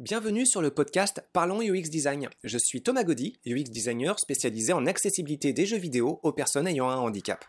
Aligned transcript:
Bienvenue 0.00 0.46
sur 0.46 0.62
le 0.62 0.70
podcast 0.70 1.22
Parlons 1.34 1.60
UX 1.60 1.90
Design. 1.90 2.30
Je 2.42 2.56
suis 2.56 2.82
Thomas 2.82 3.04
Gaudy, 3.04 3.38
UX 3.44 3.64
designer 3.64 4.18
spécialisé 4.18 4.72
en 4.72 4.86
accessibilité 4.86 5.52
des 5.52 5.66
jeux 5.66 5.76
vidéo 5.76 6.20
aux 6.22 6.32
personnes 6.32 6.66
ayant 6.66 6.88
un 6.88 6.96
handicap. 6.96 7.44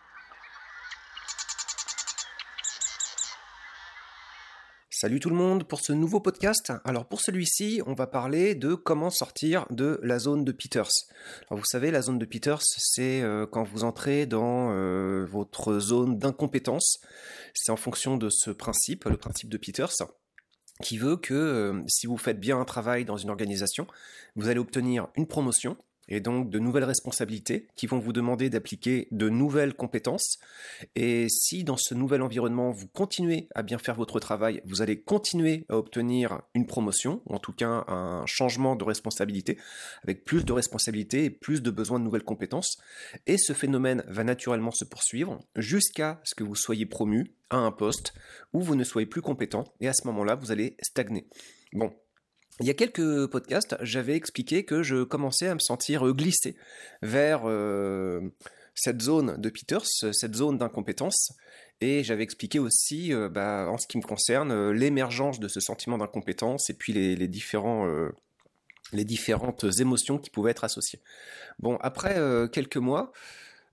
Salut 4.89 5.21
tout 5.21 5.29
le 5.29 5.35
monde 5.37 5.63
pour 5.63 5.79
ce 5.79 5.93
nouveau 5.93 6.19
podcast. 6.19 6.73
Alors 6.83 7.05
pour 7.05 7.21
celui-ci, 7.21 7.81
on 7.85 7.93
va 7.93 8.05
parler 8.05 8.54
de 8.54 8.75
comment 8.75 9.11
sortir 9.11 9.65
de 9.70 9.97
la 10.04 10.20
zone 10.20 10.43
de 10.43 10.52
Peters. 10.52 10.91
Vous 11.52 11.63
savez, 11.63 11.89
la 11.89 12.02
zone 12.02 12.20
de 12.20 12.25
Peters, 12.25 12.63
c'est 12.63 13.21
euh, 13.21 13.47
quand 13.49 13.63
vous 13.63 13.86
entrez 13.86 14.25
dans 14.25 14.73
euh, 14.73 15.25
votre 15.25 15.79
zone 15.79 16.20
d'incompétence. 16.20 16.99
C'est 17.54 17.71
en 17.71 17.77
fonction 17.77 18.18
de 18.18 18.29
ce 18.29 18.52
principe, 18.52 19.05
le 19.05 19.15
principe 19.15 19.47
de 19.47 19.57
Peters 19.57 19.93
qui 20.81 20.97
veut 20.97 21.17
que 21.17 21.33
euh, 21.33 21.83
si 21.88 22.07
vous 22.07 22.17
faites 22.17 22.39
bien 22.39 22.59
un 22.59 22.65
travail 22.65 23.05
dans 23.05 23.17
une 23.17 23.29
organisation, 23.29 23.88
vous 24.35 24.49
allez 24.49 24.59
obtenir 24.59 25.07
une 25.16 25.27
promotion 25.27 25.77
et 26.11 26.20
donc 26.20 26.49
de 26.49 26.59
nouvelles 26.59 26.83
responsabilités 26.83 27.67
qui 27.75 27.88
vont 27.88 27.97
vous 27.97 28.13
demander 28.13 28.49
d'appliquer 28.49 29.07
de 29.11 29.29
nouvelles 29.29 29.73
compétences. 29.73 30.37
Et 30.95 31.27
si 31.29 31.63
dans 31.63 31.77
ce 31.77 31.95
nouvel 31.95 32.21
environnement, 32.21 32.71
vous 32.71 32.87
continuez 32.87 33.47
à 33.55 33.63
bien 33.63 33.77
faire 33.77 33.95
votre 33.95 34.20
travail, 34.20 34.61
vous 34.65 34.81
allez 34.81 35.01
continuer 35.01 35.65
à 35.70 35.77
obtenir 35.77 36.41
une 36.53 36.67
promotion, 36.67 37.21
ou 37.25 37.34
en 37.34 37.39
tout 37.39 37.53
cas 37.53 37.85
un 37.87 38.25
changement 38.25 38.75
de 38.75 38.84
responsabilité, 38.84 39.57
avec 40.03 40.25
plus 40.25 40.43
de 40.43 40.51
responsabilités 40.51 41.23
et 41.23 41.29
plus 41.29 41.61
de 41.61 41.71
besoins 41.71 41.99
de 41.99 42.03
nouvelles 42.03 42.23
compétences. 42.23 42.77
Et 43.25 43.37
ce 43.37 43.53
phénomène 43.53 44.03
va 44.07 44.25
naturellement 44.25 44.71
se 44.71 44.84
poursuivre 44.84 45.39
jusqu'à 45.55 46.20
ce 46.25 46.35
que 46.35 46.43
vous 46.43 46.55
soyez 46.55 46.85
promu 46.85 47.34
à 47.49 47.57
un 47.57 47.71
poste 47.71 48.13
où 48.51 48.62
vous 48.62 48.75
ne 48.75 48.84
soyez 48.84 49.05
plus 49.05 49.21
compétent, 49.21 49.63
et 49.79 49.87
à 49.87 49.93
ce 49.93 50.05
moment-là, 50.07 50.35
vous 50.35 50.51
allez 50.51 50.75
stagner. 50.81 51.25
Bon, 51.73 51.93
il 52.61 52.67
y 52.67 52.70
a 52.70 52.73
quelques 52.73 53.27
podcasts, 53.27 53.75
j'avais 53.81 54.15
expliqué 54.15 54.63
que 54.63 54.83
je 54.83 55.03
commençais 55.03 55.47
à 55.47 55.55
me 55.55 55.59
sentir 55.59 56.05
glissé 56.13 56.55
vers 57.01 57.41
euh, 57.45 58.21
cette 58.76 59.01
zone 59.01 59.37
de 59.37 59.49
Peters, 59.49 59.85
cette 59.85 60.35
zone 60.35 60.57
d'incompétence, 60.57 61.34
et 61.81 62.03
j'avais 62.03 62.23
expliqué 62.23 62.59
aussi, 62.59 63.13
euh, 63.13 63.29
bah, 63.29 63.68
en 63.70 63.77
ce 63.77 63.87
qui 63.87 63.98
me 63.98 64.03
concerne, 64.03 64.51
euh, 64.51 64.72
l'émergence 64.72 65.40
de 65.40 65.47
ce 65.47 65.59
sentiment 65.59 65.97
d'incompétence 65.97 66.69
et 66.69 66.73
puis 66.73 66.94
les 66.94 67.28
différentes 67.28 68.13
émotions 69.79 70.19
qui 70.19 70.29
pouvaient 70.29 70.51
être 70.51 70.63
associées. 70.63 71.00
Bon, 71.59 71.78
après 71.81 72.16
quelques 72.51 72.78
mois, 72.78 73.12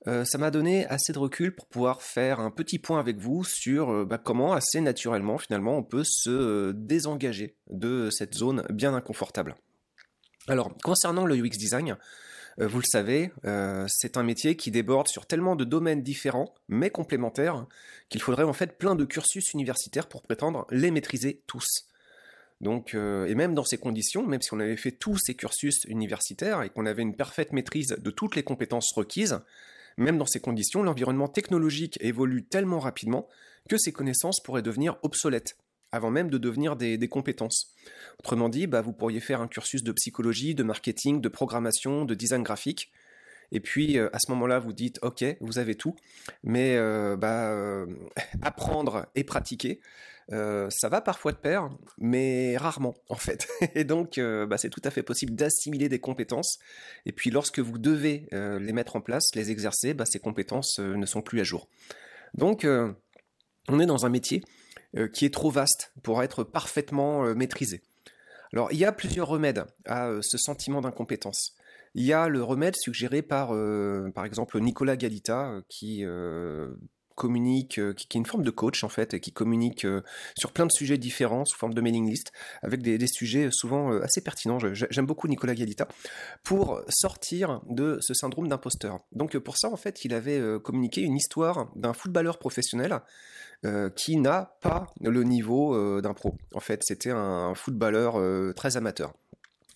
euh, 0.07 0.25
ça 0.25 0.39
m'a 0.39 0.51
donné 0.51 0.87
assez 0.87 1.13
de 1.13 1.19
recul 1.19 1.55
pour 1.55 1.67
pouvoir 1.67 2.03
faire 2.03 2.39
un 2.39 2.53
petit 2.53 2.79
point 2.79 3.01
avec 3.01 3.19
vous 3.19 3.43
sur 3.43 3.91
euh, 3.91 4.05
bah, 4.05 4.19
comment 4.19 4.53
assez 4.53 4.81
naturellement 4.81 5.39
finalement 5.39 5.77
on 5.77 5.83
peut 5.83 6.05
se 6.05 6.31
euh, 6.31 6.73
désengager 6.73 7.57
de 7.69 8.09
cette 8.11 8.35
zone 8.35 8.65
bien 8.71 8.95
inconfortable. 8.95 9.57
Alors 10.47 10.73
concernant 10.85 11.27
le 11.27 11.37
UX 11.37 11.59
design, 11.59 11.97
vous 12.61 12.79
le 12.79 12.85
savez, 12.91 13.31
c'est 13.87 14.17
un 14.17 14.25
métier 14.25 14.57
qui 14.57 14.73
déborde 14.73 15.07
sur 15.07 15.27
tellement 15.27 15.55
de 15.55 15.63
domaines 15.63 16.03
différents 16.03 16.55
mais 16.69 16.91
complémentaires 16.91 17.67
qu'il 18.09 18.21
faudrait 18.21 18.43
en 18.43 18.53
fait 18.53 18.79
plein 18.79 18.97
de 18.97 19.05
cursus 19.05 19.53
universitaires 19.53 20.09
pour 20.09 20.23
prétendre 20.23 20.67
les 20.71 20.91
maîtriser 20.91 21.43
tous. 21.47 21.87
Donc, 22.61 22.95
et 22.95 23.35
même 23.37 23.55
dans 23.55 23.63
ces 23.63 23.79
conditions, 23.79 24.27
même 24.27 24.43
si 24.43 24.53
on 24.55 24.59
avait 24.59 24.77
fait 24.77 24.91
tous 24.91 25.19
ces 25.19 25.35
cursus 25.35 25.85
universitaires 25.85 26.63
et 26.63 26.71
qu'on 26.71 26.87
avait 26.87 27.03
une 27.03 27.15
parfaite 27.15 27.53
maîtrise 27.53 27.95
de 27.97 28.11
toutes 28.11 28.35
les 28.35 28.43
compétences 28.43 28.93
requises, 28.93 29.39
même 29.99 30.17
dans 30.17 30.27
ces 30.27 30.41
conditions, 30.41 30.83
l'environnement 30.83 31.29
technologique 31.29 31.99
évolue 32.01 32.45
tellement 32.45 32.79
rapidement 32.79 33.29
que 33.69 33.77
ces 33.77 33.93
connaissances 33.93 34.41
pourraient 34.41 34.63
devenir 34.63 34.97
obsolètes 35.03 35.57
avant 35.93 36.11
même 36.11 36.31
de 36.31 36.39
devenir 36.39 36.77
des, 36.77 37.09
compétences. 37.09 37.75
Autrement 38.19 38.49
dit, 38.49 38.67
bah, 38.67 38.83
vous 38.83 38.93
pourriez 38.93 39.21
faire 39.21 39.41
un 39.41 39.49
cursus 39.49 39.83
de 39.83 39.93
psychologie, 39.93 40.55
de 40.55 40.63
marketing, 40.63 41.21
de 41.21 41.29
programmation, 41.29 42.05
de 42.05 42.15
design 42.15 42.43
graphique, 42.43 42.91
et 43.53 43.61
puis 43.61 43.99
euh, 43.99 44.11
à 44.13 44.19
ce 44.19 44.31
moment-là, 44.33 44.59
vous 44.59 44.73
dites, 44.73 44.99
ok, 45.03 45.25
vous 45.41 45.59
avez 45.59 45.75
tout, 45.75 45.95
mais 46.43 46.77
euh, 46.77 47.17
bah, 47.17 47.51
euh, 47.51 47.87
apprendre 48.42 49.07
et 49.14 49.25
pratiquer, 49.25 49.81
ça 50.30 50.89
va 50.89 51.00
parfois 51.00 51.33
de 51.33 51.39
pair, 51.39 51.70
mais 51.98 52.56
rarement 52.56 52.94
en 53.08 53.14
fait. 53.14 53.48
Et 53.74 53.84
donc, 53.84 54.18
bah, 54.20 54.58
c'est 54.58 54.70
tout 54.70 54.83
à 54.84 54.90
fait 54.90 55.02
possible 55.02 55.34
d'assimiler 55.34 55.89
des 55.89 56.00
compétences. 56.00 56.58
Et 57.06 57.12
puis, 57.12 57.30
lorsque 57.30 57.61
vous 57.61 57.78
devez 57.78 58.28
les 58.33 58.72
mettre 58.72 58.96
en 58.96 59.00
place, 59.00 59.34
les 59.34 59.50
exercer, 59.50 59.94
bah, 59.94 60.05
ces 60.05 60.18
compétences 60.18 60.78
ne 60.78 61.06
sont 61.06 61.22
plus 61.22 61.40
à 61.40 61.44
jour. 61.44 61.68
Donc, 62.34 62.66
on 63.68 63.80
est 63.80 63.86
dans 63.86 64.05
un 64.05 64.11
métier 64.11 64.42
qui 65.14 65.24
est 65.24 65.33
trop 65.33 65.50
vaste 65.50 65.92
pour 66.02 66.22
être 66.22 66.45
parfaitement 66.45 67.34
maîtrisé. 67.34 67.83
Alors, 68.52 68.72
il 68.72 68.78
y 68.78 68.84
a 68.84 68.92
plusieurs 68.92 69.28
remèdes 69.28 69.64
à 69.86 70.10
ce 70.20 70.39
sentiment 70.39 70.80
d'incompétence. 70.80 71.55
Il 71.95 72.05
y 72.05 72.12
a 72.12 72.28
le 72.28 72.42
remède 72.42 72.77
suggéré 72.77 73.22
par, 73.22 73.55
euh, 73.55 74.10
par 74.14 74.24
exemple, 74.24 74.60
Nicolas 74.60 74.96
Galita, 74.96 75.50
euh, 75.50 75.62
qui 75.68 76.05
euh, 76.05 76.68
communique, 77.18 77.80
qui, 77.96 78.06
est 78.06 78.14
une 78.14 78.24
forme 78.24 78.45
de 78.45 78.51
coach 78.51 78.84
en 78.84 78.89
fait, 78.89 79.20
qui 79.20 79.33
communique 79.33 79.86
sur 80.39 80.52
plein 80.52 80.64
de 80.64 80.73
sujets 80.73 80.96
différents 80.96 81.45
sous 81.45 81.58
forme 81.58 81.74
de 81.74 81.80
mailing 81.80 82.08
list, 82.08 82.33
avec 82.62 82.80
des, 82.80 83.06
sujets 83.06 83.48
souvent 83.51 83.90
assez 84.01 84.23
pertinents. 84.23 84.58
J'aime 84.73 85.06
beaucoup 85.06 85.28
Nicolas 85.28 85.55
Galita 85.55 85.89
pour 86.45 86.80
sortir 86.89 87.61
de 87.68 87.98
ce 88.01 88.14
syndrome 88.14 88.48
d'imposteur. 88.48 89.01
Donc 89.12 89.36
pour 89.39 89.57
ça, 89.57 89.70
en 89.70 89.77
fait, 89.77 90.05
il 90.05 90.14
avait 90.14 90.40
communiqué 90.62 91.02
une 91.02 91.17
histoire 91.17 91.68
d'un 91.74 91.92
footballeur 91.92 92.39
professionnel 92.39 93.01
qui 93.96 94.17
n'a 94.17 94.57
pas 94.61 94.86
le 95.01 95.24
niveau 95.24 96.01
d'un 96.01 96.14
pro. 96.14 96.36
En 96.55 96.61
fait, 96.61 96.83
c'était 96.84 97.11
un 97.11 97.55
footballeur 97.55 98.55
très 98.55 98.77
amateur. 98.77 99.12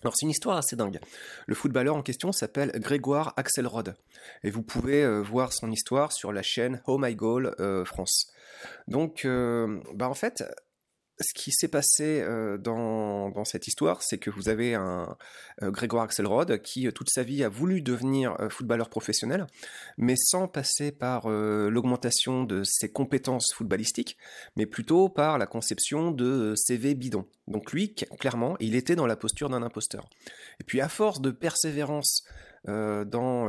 Alors 0.03 0.15
c'est 0.15 0.25
une 0.25 0.31
histoire 0.31 0.57
assez 0.57 0.75
dingue. 0.75 0.99
Le 1.47 1.55
footballeur 1.55 1.95
en 1.95 2.01
question 2.01 2.31
s'appelle 2.31 2.71
Grégoire 2.75 3.33
Axelrod 3.37 3.95
et 4.43 4.49
vous 4.49 4.61
pouvez 4.61 5.03
euh, 5.03 5.21
voir 5.21 5.53
son 5.53 5.71
histoire 5.71 6.11
sur 6.11 6.33
la 6.33 6.41
chaîne 6.41 6.81
Oh 6.87 6.97
My 6.97 7.15
Goal 7.15 7.55
euh, 7.59 7.85
France. 7.85 8.31
Donc 8.87 9.23
euh, 9.25 9.79
bah 9.93 10.09
en 10.09 10.13
fait 10.13 10.43
ce 11.23 11.33
qui 11.33 11.51
s'est 11.51 11.67
passé 11.67 12.21
euh, 12.21 12.57
dans, 12.57 13.43
cette 13.45 13.67
histoire, 13.67 14.03
c'est 14.03 14.17
que 14.17 14.29
vous 14.29 14.49
avez 14.49 14.75
un 14.75 15.17
euh, 15.61 15.71
Grégoire 15.71 16.03
Axelrod 16.03 16.61
qui, 16.61 16.87
euh, 16.87 16.91
toute 16.91 17.09
sa 17.09 17.23
vie, 17.23 17.43
a 17.43 17.49
voulu 17.49 17.81
devenir 17.81 18.37
footballeur 18.49 18.89
professionnel, 18.89 19.47
mais 19.97 20.15
sans 20.15 20.47
passer 20.47 20.91
par 20.91 21.27
l'augmentation 21.29 22.43
de 22.43 22.63
ses 22.63 22.89
compétences 22.89 23.53
footballistiques, 23.53 24.17
mais 24.55 24.65
plutôt 24.65 25.09
par 25.09 25.37
la 25.37 25.45
conception 25.45 26.11
de 26.11 26.53
CV 26.55 26.93
bidon. 26.95 27.25
Donc 27.47 27.71
lui, 27.71 27.95
clairement, 28.19 28.55
il 28.59 28.75
était 28.75 28.95
dans 28.95 29.07
la 29.07 29.15
posture 29.15 29.49
d'un 29.49 29.63
imposteur. 29.63 30.09
Et 30.59 30.63
puis 30.63 30.81
à 30.81 30.89
force 30.89 31.21
de 31.21 31.31
persévérance 31.31 32.23
dans 32.65 33.47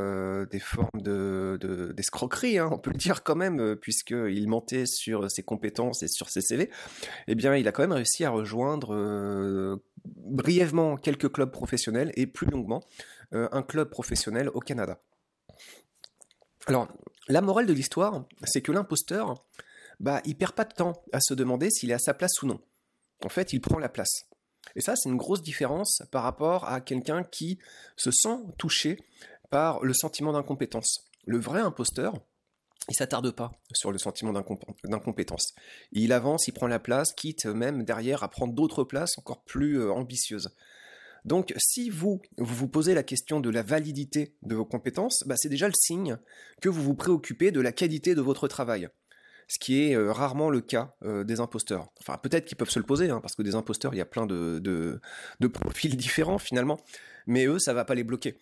des 0.50 0.60
formes 0.60 1.00
de, 1.00 1.93
d'escroquerie, 1.97 2.59
hein, 2.59 2.69
on 2.72 2.78
peut 2.78 2.91
le 2.91 2.97
dire 2.97 3.22
quand 3.22 3.37
même, 3.37 3.60
euh, 3.60 3.77
puisqu'il 3.77 4.49
mentait 4.49 4.87
sur 4.87 5.31
ses 5.31 5.43
compétences 5.43 6.03
et 6.03 6.09
sur 6.09 6.28
ses 6.28 6.41
CV, 6.41 6.71
eh 7.28 7.34
bien, 7.34 7.55
il 7.56 7.69
a 7.69 7.72
quand 7.72 7.82
même 7.82 7.93
réussi 7.93 8.25
à 8.25 8.31
rejoindre 8.31 9.81
brièvement 10.04 10.97
quelques 10.97 11.33
clubs 11.33 11.50
professionnels 11.50 12.12
et 12.15 12.27
plus 12.27 12.47
longuement 12.47 12.83
un 13.33 13.62
club 13.62 13.91
professionnel 13.91 14.49
au 14.54 14.60
Canada. 14.60 15.00
Alors, 16.66 16.88
la 17.28 17.41
morale 17.41 17.66
de 17.66 17.72
l'histoire, 17.72 18.25
c'est 18.44 18.62
que 18.62 18.72
l'imposteur, 18.72 19.44
bah, 20.00 20.21
il 20.25 20.37
perd 20.37 20.53
pas 20.53 20.65
de 20.65 20.72
temps 20.72 21.03
à 21.12 21.21
se 21.21 21.34
demander 21.34 21.71
s'il 21.71 21.91
est 21.91 21.94
à 21.94 21.99
sa 21.99 22.15
place 22.15 22.43
ou 22.43 22.47
non. 22.47 22.60
En 23.25 23.28
fait, 23.28 23.53
il 23.53 23.60
prend 23.60 23.78
la 23.78 23.88
place. 23.88 24.27
Et 24.77 24.81
ça, 24.81 24.97
c'est 24.97 25.09
une 25.09 25.16
grosse 25.16 25.43
différence 25.43 26.03
par 26.10 26.22
rapport 26.22 26.69
à 26.69 26.81
quelqu'un 26.81 27.22
qui 27.22 27.59
se 27.97 28.10
sent 28.10 28.38
touché 28.59 28.99
par 29.54 29.84
le 29.84 29.94
sentiment 29.94 30.32
d'incompétence. 30.32 31.04
Le 31.26 31.38
vrai 31.38 31.60
imposteur, 31.60 32.15
il 32.88 32.97
s'attarde 32.97 33.31
pas 33.31 33.53
sur 33.72 33.92
le 33.92 33.98
sentiment 33.98 34.32
d'incompétence. 34.32 35.54
Il 35.92 36.12
avance, 36.12 36.48
il 36.48 36.53
prend 36.53 36.66
la 36.66 36.81
place, 36.81 37.12
quitte 37.12 37.47
même 37.47 37.84
derrière 37.84 38.25
à 38.25 38.28
prendre 38.28 38.53
d'autres 38.53 38.82
places 38.82 39.16
encore 39.16 39.44
plus 39.44 39.78
euh, 39.78 39.92
ambitieuses. 39.92 40.56
Donc, 41.25 41.54
si 41.56 41.89
vous, 41.89 42.21
vous 42.36 42.66
posez 42.66 42.95
la 42.95 43.04
question 43.04 43.39
de 43.39 43.48
la 43.48 43.62
validité 43.62 44.34
de 44.42 44.56
vos 44.56 44.65
compétences, 44.65 45.22
bah, 45.24 45.36
c'est 45.39 45.48
déjà 45.48 45.68
le 45.68 45.74
signe 45.77 46.18
que 46.60 46.68
vous 46.68 46.83
vous 46.83 46.97
préoccupez 46.97 47.53
de 47.53 47.60
la 47.60 47.71
qualité 47.71 48.16
de 48.16 48.22
votre 48.22 48.48
travail 48.48 48.89
ce 49.48 49.59
qui 49.59 49.83
est 49.83 49.97
euh, 49.97 50.12
rarement 50.12 50.50
le 50.50 50.60
cas 50.60 50.95
euh, 51.03 51.24
des 51.24 51.41
imposteurs. 51.41 51.89
Enfin, 52.00 52.18
peut-être 52.18 52.45
qu'ils 52.45 52.57
peuvent 52.57 52.71
se 52.71 52.78
le 52.78 52.84
poser, 52.84 53.10
hein, 53.10 53.21
parce 53.21 53.34
que 53.34 53.42
des 53.42 53.54
imposteurs, 53.54 53.95
il 53.95 53.98
y 53.98 54.00
a 54.00 54.07
plein 54.07 54.27
de, 54.27 55.00
profils 55.53 55.97
différents 55.97 56.39
finalement, 56.39 56.80
mais 57.27 57.47
eux, 57.47 57.59
ça 57.59 57.74
va 57.74 57.84
pas 57.84 57.95
les 57.95 58.04
bloquer. 58.04 58.39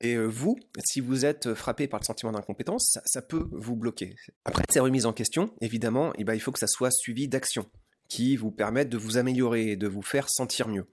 Et 0.00 0.14
euh, 0.14 0.26
vous, 0.26 0.58
si 0.84 1.00
vous 1.00 1.24
êtes 1.24 1.54
frappé 1.54 1.86
par 1.86 2.00
le 2.00 2.04
sentiment 2.04 2.32
d'incompétence, 2.32 2.98
ça, 3.04 3.22
peut 3.22 3.48
vous 3.52 3.76
bloquer. 3.76 4.16
Après 4.44 4.64
ces 4.70 4.80
remises 4.80 5.06
en 5.06 5.12
question, 5.12 5.52
évidemment, 5.60 6.12
eh 6.18 6.24
ben, 6.24 6.34
il 6.34 6.40
faut 6.40 6.52
que 6.52 6.58
ça 6.58 6.66
soit 6.66 6.90
suivi 6.90 7.28
d'actions 7.28 7.66
qui 8.08 8.36
vous 8.36 8.50
permettent 8.50 8.90
de 8.90 8.98
vous 8.98 9.16
améliorer 9.16 9.70
et 9.70 9.76
de 9.76 9.88
vous 9.88 10.02
faire 10.02 10.28
sentir 10.28 10.68
mieux. 10.68 10.86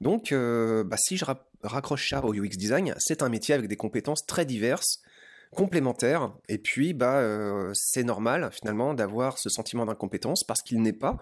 Donc, 0.00 0.32
bah, 0.32 0.96
si 0.96 1.16
je 1.16 1.24
raccroche 1.62 2.08
ça 2.08 2.24
au 2.24 2.32
UX 2.32 2.56
design, 2.56 2.94
c'est 2.98 3.22
un 3.22 3.28
métier 3.28 3.54
avec 3.54 3.68
des 3.68 3.76
compétences 3.76 4.24
très 4.26 4.46
diverses 4.46 5.02
complémentaires. 5.50 6.32
Et 6.48 6.58
puis, 6.58 6.92
bah, 6.92 7.18
euh, 7.18 7.70
c'est 7.74 8.04
normal 8.04 8.50
finalement 8.52 8.94
d'avoir 8.94 9.38
ce 9.38 9.48
sentiment 9.48 9.86
d'incompétence 9.86 10.44
parce 10.44 10.62
qu'il 10.62 10.80
n'est 10.80 10.92
pas 10.92 11.18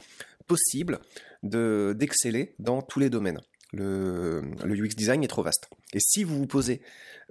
possible 0.46 1.00
de 1.42 1.94
d'exceller 1.96 2.54
dans 2.58 2.82
tous 2.82 3.00
les 3.00 3.10
domaines. 3.10 3.40
Le, 3.72 4.42
UX 4.64 4.94
design 4.94 5.24
est 5.24 5.28
trop 5.28 5.42
vaste. 5.42 5.68
Et 5.92 6.00
si 6.00 6.24
vous 6.24 6.36
vous 6.38 6.46
posez 6.46 6.80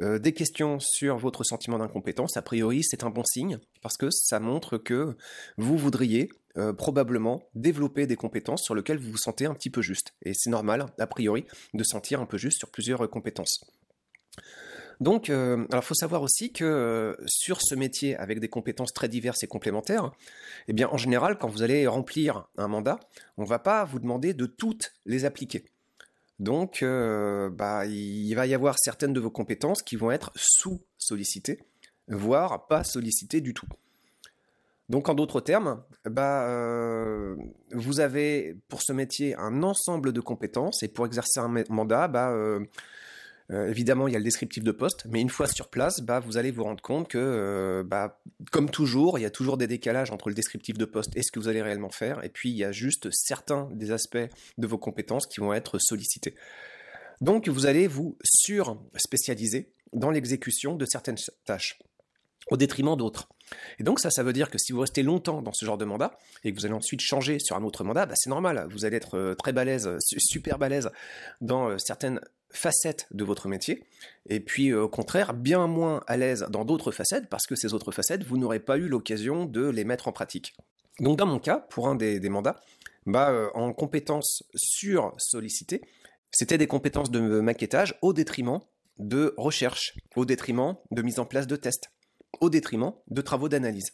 euh, 0.02 0.20
des 0.20 0.34
questions 0.34 0.80
sur 0.80 1.18
votre 1.18 1.44
sentiment 1.44 1.78
d'incompétence, 1.78 2.38
a 2.38 2.42
priori 2.42 2.84
c'est 2.84 3.04
un 3.04 3.10
bon 3.10 3.24
signe 3.24 3.60
parce 3.82 3.98
que 3.98 4.10
ça 4.12 4.40
montre 4.40 4.78
que 4.78 5.16
vous 5.58 5.78
voudriez 5.78 6.30
euh, 6.58 6.74
probablement 6.74 7.44
développer 7.54 8.06
des 8.08 8.16
compétences 8.16 8.64
sur 8.64 8.76
lesquelles 8.76 9.00
vous 9.00 9.12
vous 9.12 9.18
sentez 9.18 9.46
un 9.46 9.54
petit 9.54 9.70
peu 9.70 9.82
juste. 9.82 10.14
Et 10.24 10.34
c'est 10.34 10.50
normal, 10.50 10.86
a 11.00 11.08
priori, 11.08 11.46
de 11.74 11.84
sentir 11.84 12.22
un 12.22 12.26
peu 12.26 12.38
juste 12.38 12.60
sur 12.60 12.70
plusieurs 12.70 13.10
compétences. 13.10 13.66
Donc, 15.00 15.30
euh, 15.30 15.66
alors 15.72 15.84
faut 15.84 15.94
savoir 15.94 16.22
aussi 16.22 16.52
que 16.52 16.64
euh, 16.64 17.16
sur 17.26 17.60
ce 17.62 17.76
métier 17.76 18.16
avec 18.16 18.40
des 18.40 18.48
compétences 18.48 18.94
très 18.94 19.10
diverses 19.10 19.44
et 19.44 19.48
complémentaires, 19.48 20.12
eh 20.68 20.74
bien 20.74 20.88
en 20.90 20.98
général, 20.98 21.38
quand 21.38 21.50
vous 21.50 21.62
allez 21.62 21.88
remplir 21.88 22.48
un 22.58 22.68
mandat, 22.68 23.00
on 23.38 23.44
ne 23.44 23.48
va 23.48 23.60
pas 23.60 23.84
vous 23.84 24.00
demander 24.00 24.34
de 24.34 24.46
toutes 24.46 24.94
les 25.06 25.26
appliquer. 25.26 25.66
Donc, 26.40 26.84
euh, 26.84 27.50
bah, 27.50 27.86
il 27.86 28.34
va 28.34 28.46
y 28.46 28.54
avoir 28.54 28.78
certaines 28.78 29.14
de 29.14 29.20
vos 29.20 29.30
compétences 29.30 29.82
qui 29.82 29.96
vont 29.96 30.12
être 30.12 30.32
sous-sollicitées, 30.36 31.60
voire 32.08 32.68
pas 32.68 32.84
sollicitées 32.84 33.42
du 33.42 33.54
tout. 33.54 33.68
Donc, 34.90 35.10
en 35.10 35.16
d'autres 35.16 35.42
termes, 35.42 35.82
bah, 36.06 36.48
vous 37.72 38.00
avez 38.00 38.56
pour 38.68 38.82
ce 38.84 38.94
métier 38.94 39.36
un 39.36 39.64
ensemble 39.64 40.14
de 40.14 40.22
compétences 40.22 40.84
et 40.84 40.88
pour 40.88 41.06
exercer 41.06 41.40
un 41.40 41.64
mandat, 41.70 42.08
bah, 42.08 42.32
euh, 42.32 42.60
évidemment, 43.50 44.08
il 44.08 44.14
y 44.14 44.16
a 44.16 44.20
le 44.20 44.24
descriptif 44.24 44.64
de 44.64 44.72
poste, 44.72 45.06
mais 45.10 45.22
une 45.22 45.30
fois 45.30 45.48
sur 45.48 45.70
place, 45.70 46.02
bah, 46.02 46.20
vous 46.20 46.38
allez 46.38 46.52
vous 46.52 46.64
rendre 46.64 46.82
compte 46.82 47.08
que, 47.08 47.18
euh, 47.20 47.84
bah, 47.84 48.20
comme 48.52 48.70
toujours, 48.70 49.20
il 49.20 49.22
y 49.22 49.26
a 49.26 49.30
toujours 49.30 49.58
des 49.58 49.68
décalages 49.68 50.12
entre 50.12 50.30
le 50.30 50.36
descriptif 50.36 50.78
de 50.78 50.86
poste 50.86 51.16
et 51.16 51.22
ce 51.22 51.32
que 51.32 51.40
vous 51.40 51.48
allez 51.48 51.62
réellement 51.62 51.92
faire, 51.92 52.24
et 52.24 52.30
puis 52.30 52.50
il 52.50 52.56
y 52.56 52.64
a 52.64 52.72
juste 52.72 53.10
certains 53.12 53.70
des 53.74 53.92
aspects 53.92 54.18
de 54.58 54.68
vos 54.68 54.80
compétences 54.80 55.28
qui 55.28 55.42
vont 55.42 55.54
être 55.54 55.78
sollicités. 55.78 56.36
Donc, 57.22 57.48
vous 57.48 57.68
allez 57.68 57.88
vous 57.88 58.18
sur-spécialiser 58.24 59.70
dans 59.94 60.10
l'exécution 60.10 60.76
de 60.76 60.86
certaines 60.86 61.18
tâches, 61.46 61.80
au 62.50 62.58
détriment 62.58 62.98
d'autres. 62.98 63.30
Et 63.78 63.84
donc 63.84 64.00
ça, 64.00 64.10
ça 64.10 64.24
veut 64.24 64.34
dire 64.34 64.50
que 64.50 64.58
si 64.58 64.72
vous 64.72 64.80
restez 64.80 65.04
longtemps 65.04 65.44
dans 65.44 65.54
ce 65.54 65.66
genre 65.66 65.78
de 65.78 65.86
mandat 65.86 66.18
et 66.44 66.52
que 66.52 66.60
vous 66.60 66.66
allez 66.66 66.74
ensuite 66.74 67.00
changer 67.00 67.38
sur 67.38 67.56
un 67.56 67.64
autre 67.64 67.84
mandat, 67.84 68.08
bah, 68.08 68.16
c'est 68.18 68.32
normal, 68.32 68.68
vous 68.72 68.86
allez 68.86 68.98
être 68.98 69.18
euh, 69.18 69.36
très 69.36 69.54
balèze, 69.54 69.88
super 70.00 70.58
balèze 70.58 70.90
dans 71.42 71.78
certaines 71.78 72.20
facettes 72.56 73.08
de 73.12 73.24
votre 73.24 73.48
métier, 73.48 73.84
et 74.30 74.40
puis 74.40 74.70
euh, 74.70 74.84
au 74.84 74.90
contraire 74.90 75.34
bien 75.34 75.68
moins 75.68 76.02
à 76.08 76.18
l'aise 76.18 76.46
dans 76.50 76.66
d'autres 76.66 76.92
facettes, 76.92 77.28
parce 77.30 77.48
que 77.48 77.56
ces 77.56 77.74
autres 77.74 77.92
facettes, 77.92 78.24
vous 78.24 78.38
n'aurez 78.38 78.60
pas 78.60 78.78
eu 78.78 78.88
l'occasion 78.88 79.46
de 79.46 79.68
les 79.68 79.84
mettre 79.84 80.08
en 80.08 80.12
pratique. 80.12 80.56
Donc 81.00 81.18
dans 81.18 81.26
mon 81.26 81.40
cas, 81.40 81.60
pour 81.70 81.88
un 81.88 81.96
des, 81.96 82.20
mandats, 82.30 82.60
bah, 83.06 83.32
euh, 83.32 83.50
en 83.54 83.74
compétences 83.74 84.44
sur 84.56 85.14
sollicité, 85.18 85.82
c'était 86.32 86.58
des 86.58 86.68
compétences 86.68 87.12
de 87.12 87.40
maquettage 87.40 87.98
au 88.02 88.14
détriment 88.14 88.60
de 88.98 89.34
recherche, 89.38 89.94
au 90.16 90.26
détriment 90.26 90.76
de 90.92 91.02
mise 91.02 91.20
en 91.20 91.26
place 91.26 91.48
de 91.48 91.56
tests, 91.56 91.92
au 92.40 92.50
détriment 92.50 92.94
de 93.10 93.22
travaux 93.22 93.50
d'analyse. 93.50 93.92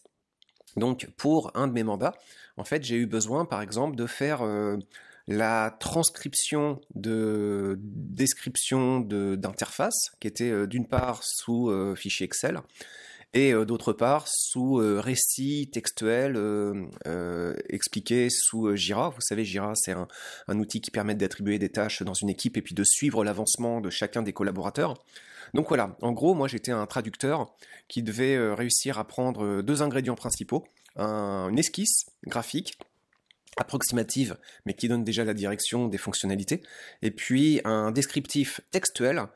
Donc 0.77 1.09
pour 1.17 1.51
un 1.55 1.67
de 1.67 1.73
mes 1.73 1.83
mandats, 1.83 2.13
en 2.57 2.63
fait, 2.63 2.83
j'ai 2.83 2.95
eu 2.95 3.05
besoin 3.05 3.45
par 3.45 3.61
exemple 3.61 3.95
de 3.95 4.05
faire 4.05 4.41
euh, 4.41 4.77
la 5.31 5.75
transcription 5.79 6.79
de 6.93 7.79
description 7.81 8.99
d'interface, 8.99 10.11
qui 10.19 10.27
était 10.27 10.51
euh, 10.51 10.67
d'une 10.67 10.87
part 10.87 11.21
sous 11.23 11.69
euh, 11.69 11.95
fichier 11.95 12.25
Excel, 12.25 12.59
et 13.33 13.53
euh, 13.53 13.63
d'autre 13.63 13.93
part 13.93 14.25
sous 14.27 14.75
récit 14.75 15.69
textuel 15.71 16.37
expliqué 17.69 18.29
sous 18.29 18.75
Jira. 18.75 19.09
Vous 19.09 19.21
savez, 19.21 19.45
Jira, 19.45 19.73
c'est 19.75 19.93
un, 19.93 20.59
outil 20.59 20.81
qui 20.81 20.91
permet 20.91 21.15
d'attribuer 21.15 21.57
des 21.57 21.69
tâches 21.69 22.03
dans 22.03 22.13
une 22.13 22.29
équipe 22.29 22.57
et 22.57 22.61
puis 22.61 22.75
de 22.75 22.83
suivre 22.83 23.23
l'avancement 23.23 23.79
de 23.79 23.89
chacun 23.89 24.21
des 24.21 24.33
collaborateurs. 24.33 24.95
Donc 25.53 25.69
voilà, 25.69 25.97
en 26.01 26.11
gros, 26.11 26.33
moi 26.33 26.47
j'étais 26.47 26.71
un 26.71 26.85
traducteur 26.85 27.53
qui 27.87 28.03
devait 28.03 28.53
réussir 28.53 28.99
à 28.99 29.05
prendre 29.05 29.61
deux 29.61 29.81
ingrédients 29.81 30.15
principaux, 30.15 30.65
un, 30.97 31.47
une 31.49 31.59
esquisse 31.59 32.05
graphique 32.25 32.77
approximative, 33.57 34.37
mais 34.65 34.73
qui 34.73 34.87
donne 34.87 35.03
déjà 35.03 35.23
la 35.23 35.33
direction 35.33 35.87
des 35.87 35.97
fonctionnalités, 35.97 36.61
et 37.01 37.11
puis 37.11 37.61
un 37.65 37.91
descriptif 37.91 38.61
textuel 38.71 39.27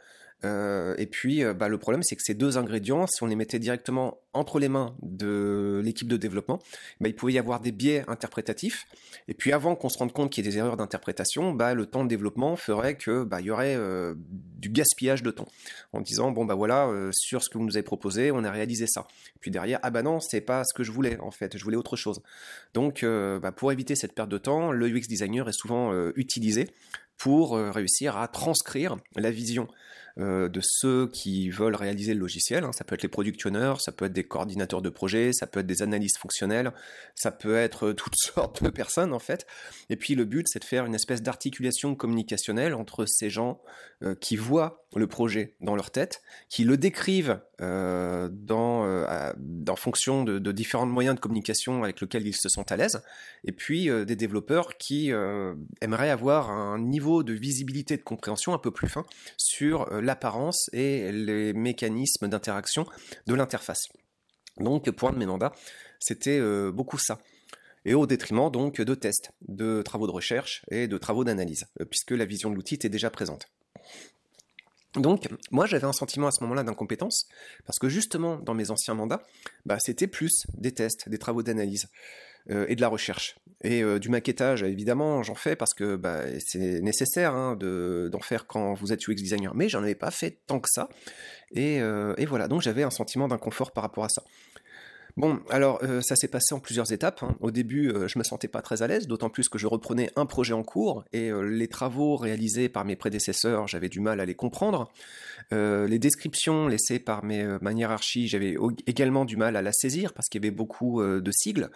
euh, 0.44 0.96
et 0.98 1.06
puis, 1.06 1.44
euh, 1.44 1.54
bah, 1.54 1.70
le 1.70 1.78
problème, 1.78 2.04
c'est 2.04 2.16
que 2.16 2.22
ces 2.24 2.34
deux 2.34 2.58
ingrédients, 2.58 3.08
si 3.08 3.24
on 3.24 3.26
les 3.26 3.36
mettait 3.36 3.60
directement 3.60 4.20
entre 4.34 4.60
les 4.60 4.68
mains 4.68 4.96
de 5.02 5.82
l'équipe 5.84 6.08
de 6.08 6.18
développement, 6.18 6.60
bah, 7.00 7.08
il 7.08 7.16
pouvait 7.16 7.34
y 7.34 7.40
avoir 7.40 7.62
des 7.62 7.72
biais 7.72 8.04
interprétatifs. 8.08 8.86
Et 9.28 9.34
puis, 9.34 9.54
avant 9.54 9.76
qu'on 9.76 9.90
se 9.90 9.98
rende 9.98 10.12
compte 10.12 10.32
qu'il 10.32 10.46
y 10.46 10.48
ait 10.48 10.52
des 10.52 10.58
erreurs 10.58 10.78
d'interprétation, 10.78 11.54
bah, 11.54 11.74
le 11.74 11.86
temps 11.86 12.04
de 12.04 12.10
développement 12.10 12.56
ferait 12.58 12.96
que 12.96 13.28
il 13.40 13.46
y 13.46 13.52
aurait 13.52 13.76
euh, 13.76 14.14
du 14.18 14.70
gaspillage 14.70 15.24
de 15.24 15.32
temps, 15.32 15.48
en 15.94 16.02
disant 16.02 16.32
bon 16.32 16.46
bah 16.46 16.56
voilà, 16.56 16.90
sur 17.12 17.44
ce 17.44 17.50
que 17.50 17.58
vous 17.58 17.66
nous 17.66 17.78
avez 17.78 17.84
proposé, 17.84 18.32
on 18.32 18.44
a 18.44 18.52
réalisé 18.52 18.88
ça. 18.88 19.08
puis 19.40 19.52
derrière, 19.52 19.80
ah 19.84 19.90
bah 19.90 20.02
non, 20.02 20.20
c'est 20.20 20.42
pas 20.42 20.64
ce 20.64 20.74
que 20.74 20.84
je 20.84 20.92
voulais 20.92 21.20
en 21.20 21.32
fait, 21.32 21.58
je 21.58 21.64
voulais 21.64 21.78
autre 21.78 21.96
chose. 21.96 22.22
Donc, 22.74 23.06
pour 23.58 23.72
éviter 23.72 23.96
cette 23.96 24.14
perte 24.14 24.30
de 24.30 24.38
temps, 24.38 24.72
le 24.72 24.88
UX 24.88 25.08
designer 25.08 25.48
est 25.48 25.54
souvent 25.54 25.94
utilisé 26.16 26.70
pour 27.18 27.58
réussir 27.58 28.18
à 28.18 28.28
transcrire 28.28 28.98
la 29.16 29.32
vision 29.32 29.68
euh, 30.18 30.48
de 30.48 30.62
ceux 30.64 31.08
qui 31.08 31.50
veulent 31.50 31.76
réaliser 31.76 32.14
le 32.14 32.22
logiciel. 32.22 32.64
Hein. 32.64 32.72
Ça 32.72 32.86
peut 32.86 32.96
être 32.96 33.04
les 33.04 33.10
product 33.10 33.46
owners, 33.46 33.74
ça 33.80 33.92
peut 33.92 34.06
être 34.06 34.14
des 34.14 34.24
coordinateurs 34.24 34.82
de 34.82 34.88
projet, 34.88 35.34
ça 35.34 35.46
peut 35.46 35.60
être 35.60 35.66
des 35.66 35.82
analystes 35.82 36.20
fonctionnels, 36.20 36.72
ça 37.16 37.32
peut 37.32 37.58
être 37.58 37.88
euh, 37.88 37.94
toutes 37.98 38.16
sortes 38.16 38.64
de 38.64 38.70
personnes 38.70 39.12
en 39.12 39.20
fait. 39.20 39.46
Et 39.90 39.98
puis 39.98 40.16
le 40.16 40.24
but, 40.24 40.48
c'est 40.48 40.60
de 40.60 40.64
faire 40.64 40.86
une 40.86 40.96
espèce 40.96 41.22
d'articulation 41.22 41.96
communicationnelle 41.96 42.76
entre 42.76 43.06
ces 43.06 43.30
gens 43.30 43.62
euh, 44.04 44.16
qui 44.16 44.38
voient 44.38 44.86
le 44.96 45.08
projet 45.08 45.56
dans 45.60 45.76
leur 45.76 45.92
tête, 45.92 46.22
qui 46.48 46.64
le 46.64 46.78
décrivent 46.78 47.42
dans, 47.60 48.30
en 48.86 49.76
fonction 49.76 50.24
de, 50.24 50.40
de, 50.40 50.52
différents 50.54 50.86
moyens 50.86 51.16
de 51.16 51.20
communication 51.20 51.84
avec 51.84 52.00
lesquels 52.00 52.26
ils 52.26 52.36
se 52.36 52.48
sentent 52.48 52.72
à 52.72 52.78
l'aise, 52.78 53.02
et 53.44 53.52
puis 53.52 53.90
des 54.06 54.16
développeurs 54.16 54.78
qui 54.78 55.12
aimeraient 55.82 56.10
avoir 56.10 56.50
un 56.50 56.80
niveau 56.80 57.24
de 57.24 57.34
visibilité, 57.34 57.98
de 57.98 58.04
compréhension 58.04 58.54
un 58.54 58.58
peu 58.58 58.72
plus 58.72 58.88
fin 58.88 59.06
sur 59.36 59.90
l'apparence 60.06 60.70
et 60.74 61.12
les 61.12 61.54
mécanismes 61.54 62.28
d'interaction 62.28 62.86
de 63.28 63.34
l'interface. 63.34 63.90
Donc 64.58 64.90
pour 64.92 65.10
un 65.10 65.14
de 65.14 65.18
mes 65.18 65.26
mandats, 65.26 65.54
c'était 66.00 66.40
euh, 66.40 66.72
beaucoup 66.72 66.98
ça. 66.98 67.20
Et 67.84 67.94
au 67.94 68.08
détriment 68.08 68.50
donc 68.50 68.82
de 68.82 68.96
tests, 68.96 69.32
de 69.48 69.82
travaux 69.82 70.08
de 70.08 70.12
recherche 70.12 70.64
et 70.72 70.88
de 70.88 70.98
travaux 70.98 71.24
d'analyse, 71.24 71.66
euh, 71.80 71.86
puisque 71.86 72.12
la 72.12 72.26
vision 72.26 72.50
de 72.50 72.56
l'outil 72.56 72.76
était 72.76 72.90
déjà 72.90 73.10
présente. 73.10 73.48
Donc, 74.96 75.28
moi, 75.52 75.66
j'avais 75.66 75.86
un 75.86 75.94
sentiment 75.94 76.28
à 76.28 76.32
ce 76.32 76.42
moment-là 76.44 76.64
d'incompétence, 76.64 77.28
parce 77.66 77.80
que 77.80 77.90
justement, 77.90 78.38
dans 78.38 78.54
mes 78.54 78.72
anciens 78.72 78.94
mandats, 78.94 79.22
bah, 79.66 79.78
c'était 79.80 80.08
plus 80.08 80.46
des 80.54 80.74
tests, 80.74 81.10
des 81.10 81.18
travaux 81.18 81.44
d'analyse. 81.44 81.88
Euh, 82.52 82.66
et 82.70 82.76
de 82.76 82.82
la 82.82 82.90
recherche. 82.90 83.38
Et 83.64 83.82
euh, 83.82 83.98
du 83.98 84.10
maquettage, 84.10 84.62
évidemment, 84.62 85.24
j'en 85.24 85.34
fais 85.34 85.56
parce 85.56 85.74
que 85.74 85.96
bah, 85.96 86.22
c'est 86.40 86.80
nécessaire 86.82 87.34
hein, 87.34 87.56
d'en 87.56 88.20
faire 88.20 88.46
quand 88.46 88.76
vous 88.76 88.94
êtes 88.94 89.08
UX 89.08 89.16
designer. 89.16 89.56
Mais 89.56 89.68
j'en 89.68 89.82
avais 89.82 89.96
pas 89.96 90.12
fait 90.12 90.38
tant 90.46 90.60
que 90.60 90.70
ça. 90.70 90.88
Et, 91.52 91.82
euh, 91.82 92.14
et 92.18 92.26
voilà, 92.28 92.48
donc 92.48 92.62
j'avais 92.62 92.84
un 92.84 92.92
sentiment 92.92 93.28
d'inconfort 93.28 93.72
par 93.72 93.84
rapport 93.84 94.04
à 94.04 94.10
ça. 94.10 94.24
Bon, 95.18 95.40
alors 95.50 95.80
euh, 95.82 96.02
ça 96.02 96.18
s'est 96.18 96.28
passé 96.28 96.54
en 96.54 96.60
plusieurs 96.60 96.92
étapes. 96.92 97.24
Hein. 97.24 97.38
Au 97.40 97.50
début, 97.50 97.90
euh, 97.90 98.10
je 98.10 98.20
me 98.20 98.24
sentais 98.26 98.50
pas 98.50 98.62
très 98.62 98.82
à 98.82 98.88
l'aise, 98.88 99.08
d'autant 99.08 99.30
plus 99.30 99.48
que 99.48 99.58
je 99.58 99.66
reprenais 99.66 100.12
un 100.18 100.26
projet 100.26 100.52
en 100.52 100.64
cours 100.64 101.06
et 101.14 101.30
euh, 101.32 101.42
les 101.42 101.70
travaux 101.70 102.18
réalisés 102.18 102.68
par 102.68 102.84
mes 102.84 102.98
prédécesseurs, 102.98 103.66
j'avais 103.66 103.88
du 103.88 104.02
mal 104.02 104.20
à 104.20 104.26
les 104.26 104.36
comprendre. 104.36 104.92
les 105.52 106.00
descriptions 106.00 106.68
laissées 106.68 107.00
par 107.00 107.24
mes, 107.24 107.46
ma 107.62 107.72
hiérarchie, 107.72 108.28
j'avais 108.28 108.56
également 108.88 109.24
du 109.24 109.38
mal 109.38 109.56
à 109.56 109.62
la 109.62 109.72
saisir 109.72 110.12
parce 110.12 110.28
qu'il 110.28 110.44
y 110.44 110.46
avait 110.46 110.56
beaucoup 110.56 111.02
de 111.02 111.32
sigles. 111.32 111.70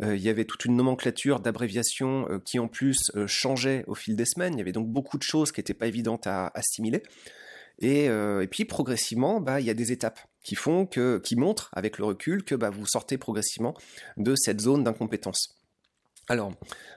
il 0.00 0.20
y 0.20 0.28
avait 0.28 0.44
toute 0.44 0.64
une 0.64 0.76
nomenclature 0.76 1.40
d'abréviations 1.40 2.40
qui 2.44 2.58
en 2.58 2.68
plus 2.68 3.10
changeait 3.26 3.84
au 3.86 3.94
fil 3.94 4.16
des 4.16 4.24
semaines. 4.24 4.54
Il 4.54 4.58
y 4.58 4.62
avait 4.62 4.72
donc 4.72 4.88
beaucoup 4.88 5.18
de 5.18 5.22
choses 5.22 5.52
qui 5.52 5.60
n'étaient 5.60 5.74
pas 5.74 5.88
évidentes 5.88 6.26
à 6.26 6.52
assimiler. 6.54 7.02
Et, 7.80 8.08
puis 8.50 8.64
progressivement, 8.64 9.40
bah, 9.40 9.60
il 9.60 9.66
y 9.66 9.70
a 9.70 9.74
des 9.74 9.92
étapes 9.92 10.20
qui 10.42 11.36
montrent 11.36 11.70
avec 11.72 11.98
le 11.98 12.04
recul 12.04 12.44
que 12.44 12.54
bah, 12.54 12.70
vous 12.70 12.86
sortez 12.86 13.18
progressivement 13.18 13.74
de 14.16 14.34
cette 14.36 14.60
zone 14.60 14.84
d'incompétence. 14.84 15.58
Alors, 16.28 16.52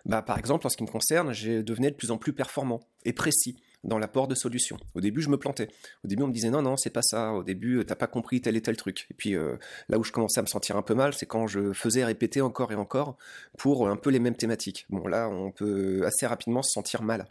bah, 0.06 0.22
par 0.22 0.38
exemple, 0.38 0.68
en 0.68 0.70
ce 0.70 0.78
qui 0.78 0.84
me 0.84 0.90
concerne, 0.90 1.34
j'ai 1.34 1.64
devenu 1.64 1.90
de 1.90 1.96
plus 1.96 2.12
en 2.12 2.18
plus 2.18 2.34
performant 2.34 2.82
et 3.06 3.14
précis 3.14 3.58
dans 3.84 3.98
l'apport 3.98 4.28
de 4.28 4.36
solutions. 4.36 4.78
Au 4.94 5.02
début, 5.02 5.22
je 5.22 5.30
me 5.30 5.38
plantais. 5.38 5.68
Au 6.04 6.08
début, 6.08 6.24
on 6.24 6.28
me 6.28 6.34
disait 6.34 6.50
non, 6.50 6.62
non, 6.62 6.78
c'est 6.78 6.92
pas 6.92 7.02
ça. 7.02 7.34
Au 7.34 7.44
début, 7.44 7.84
t'as 7.86 7.96
pas 7.96 8.08
compris 8.08 8.42
tel 8.42 8.56
et 8.56 8.62
tel 8.62 8.78
truc. 8.78 9.08
Et 9.10 9.14
puis 9.14 9.36
euh, 9.36 9.56
là 9.90 9.98
où 9.98 10.04
je 10.04 10.12
commençais 10.12 10.40
à 10.40 10.44
me 10.44 10.48
sentir 10.48 10.78
un 10.78 10.82
peu 10.82 10.94
mal, 10.94 11.14
c'est 11.14 11.26
quand 11.26 11.48
je 11.48 11.74
faisais 11.74 12.06
répéter 12.06 12.42
encore 12.42 12.72
et 12.72 12.76
encore 12.76 13.18
pour 13.58 13.88
un 13.88 13.96
peu 13.96 14.10
les 14.10 14.20
mêmes 14.20 14.36
thématiques. 14.36 14.86
Bon, 14.90 15.08
là, 15.08 15.30
on 15.30 15.52
peut 15.52 16.06
assez 16.06 16.28
rapidement 16.28 16.62
se 16.62 16.72
sentir 16.72 17.02
mal. 17.02 17.28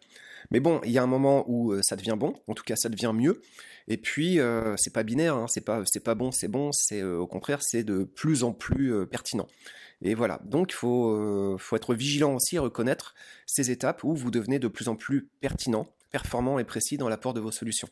Mais 0.50 0.60
bon, 0.60 0.80
il 0.84 0.90
y 0.90 0.98
a 0.98 1.02
un 1.02 1.06
moment 1.06 1.44
où 1.46 1.72
euh, 1.72 1.82
ça 1.82 1.96
devient 1.96 2.16
bon, 2.18 2.34
en 2.48 2.54
tout 2.54 2.64
cas 2.64 2.74
ça 2.74 2.88
devient 2.88 3.12
mieux. 3.14 3.40
Et 3.88 3.96
puis 3.96 4.40
euh, 4.40 4.74
c'est 4.76 4.92
pas 4.92 5.02
binaire, 5.02 5.36
hein, 5.36 5.46
c'est 5.48 5.64
pas 5.64 5.82
c'est 5.84 6.02
pas 6.02 6.14
bon, 6.14 6.32
c'est 6.32 6.48
bon, 6.48 6.72
c'est 6.72 7.02
au 7.02 7.26
contraire 7.26 7.62
c'est 7.62 7.84
de 7.84 8.04
plus 8.04 8.42
en 8.42 8.52
plus 8.52 9.06
pertinent. 9.06 9.46
Et 10.02 10.14
voilà, 10.14 10.40
donc 10.44 10.72
il 10.72 10.76
faut, 10.76 11.58
faut 11.58 11.76
être 11.76 11.92
vigilant 11.94 12.34
aussi, 12.34 12.58
reconnaître 12.58 13.14
ces 13.44 13.70
étapes 13.70 14.02
où 14.02 14.14
vous 14.14 14.30
devenez 14.30 14.58
de 14.58 14.68
plus 14.68 14.88
en 14.88 14.96
plus 14.96 15.28
pertinent, 15.42 15.86
performant 16.10 16.58
et 16.58 16.64
précis 16.64 16.96
dans 16.96 17.08
l'apport 17.08 17.34
de 17.34 17.40
vos 17.40 17.50
solutions. 17.50 17.88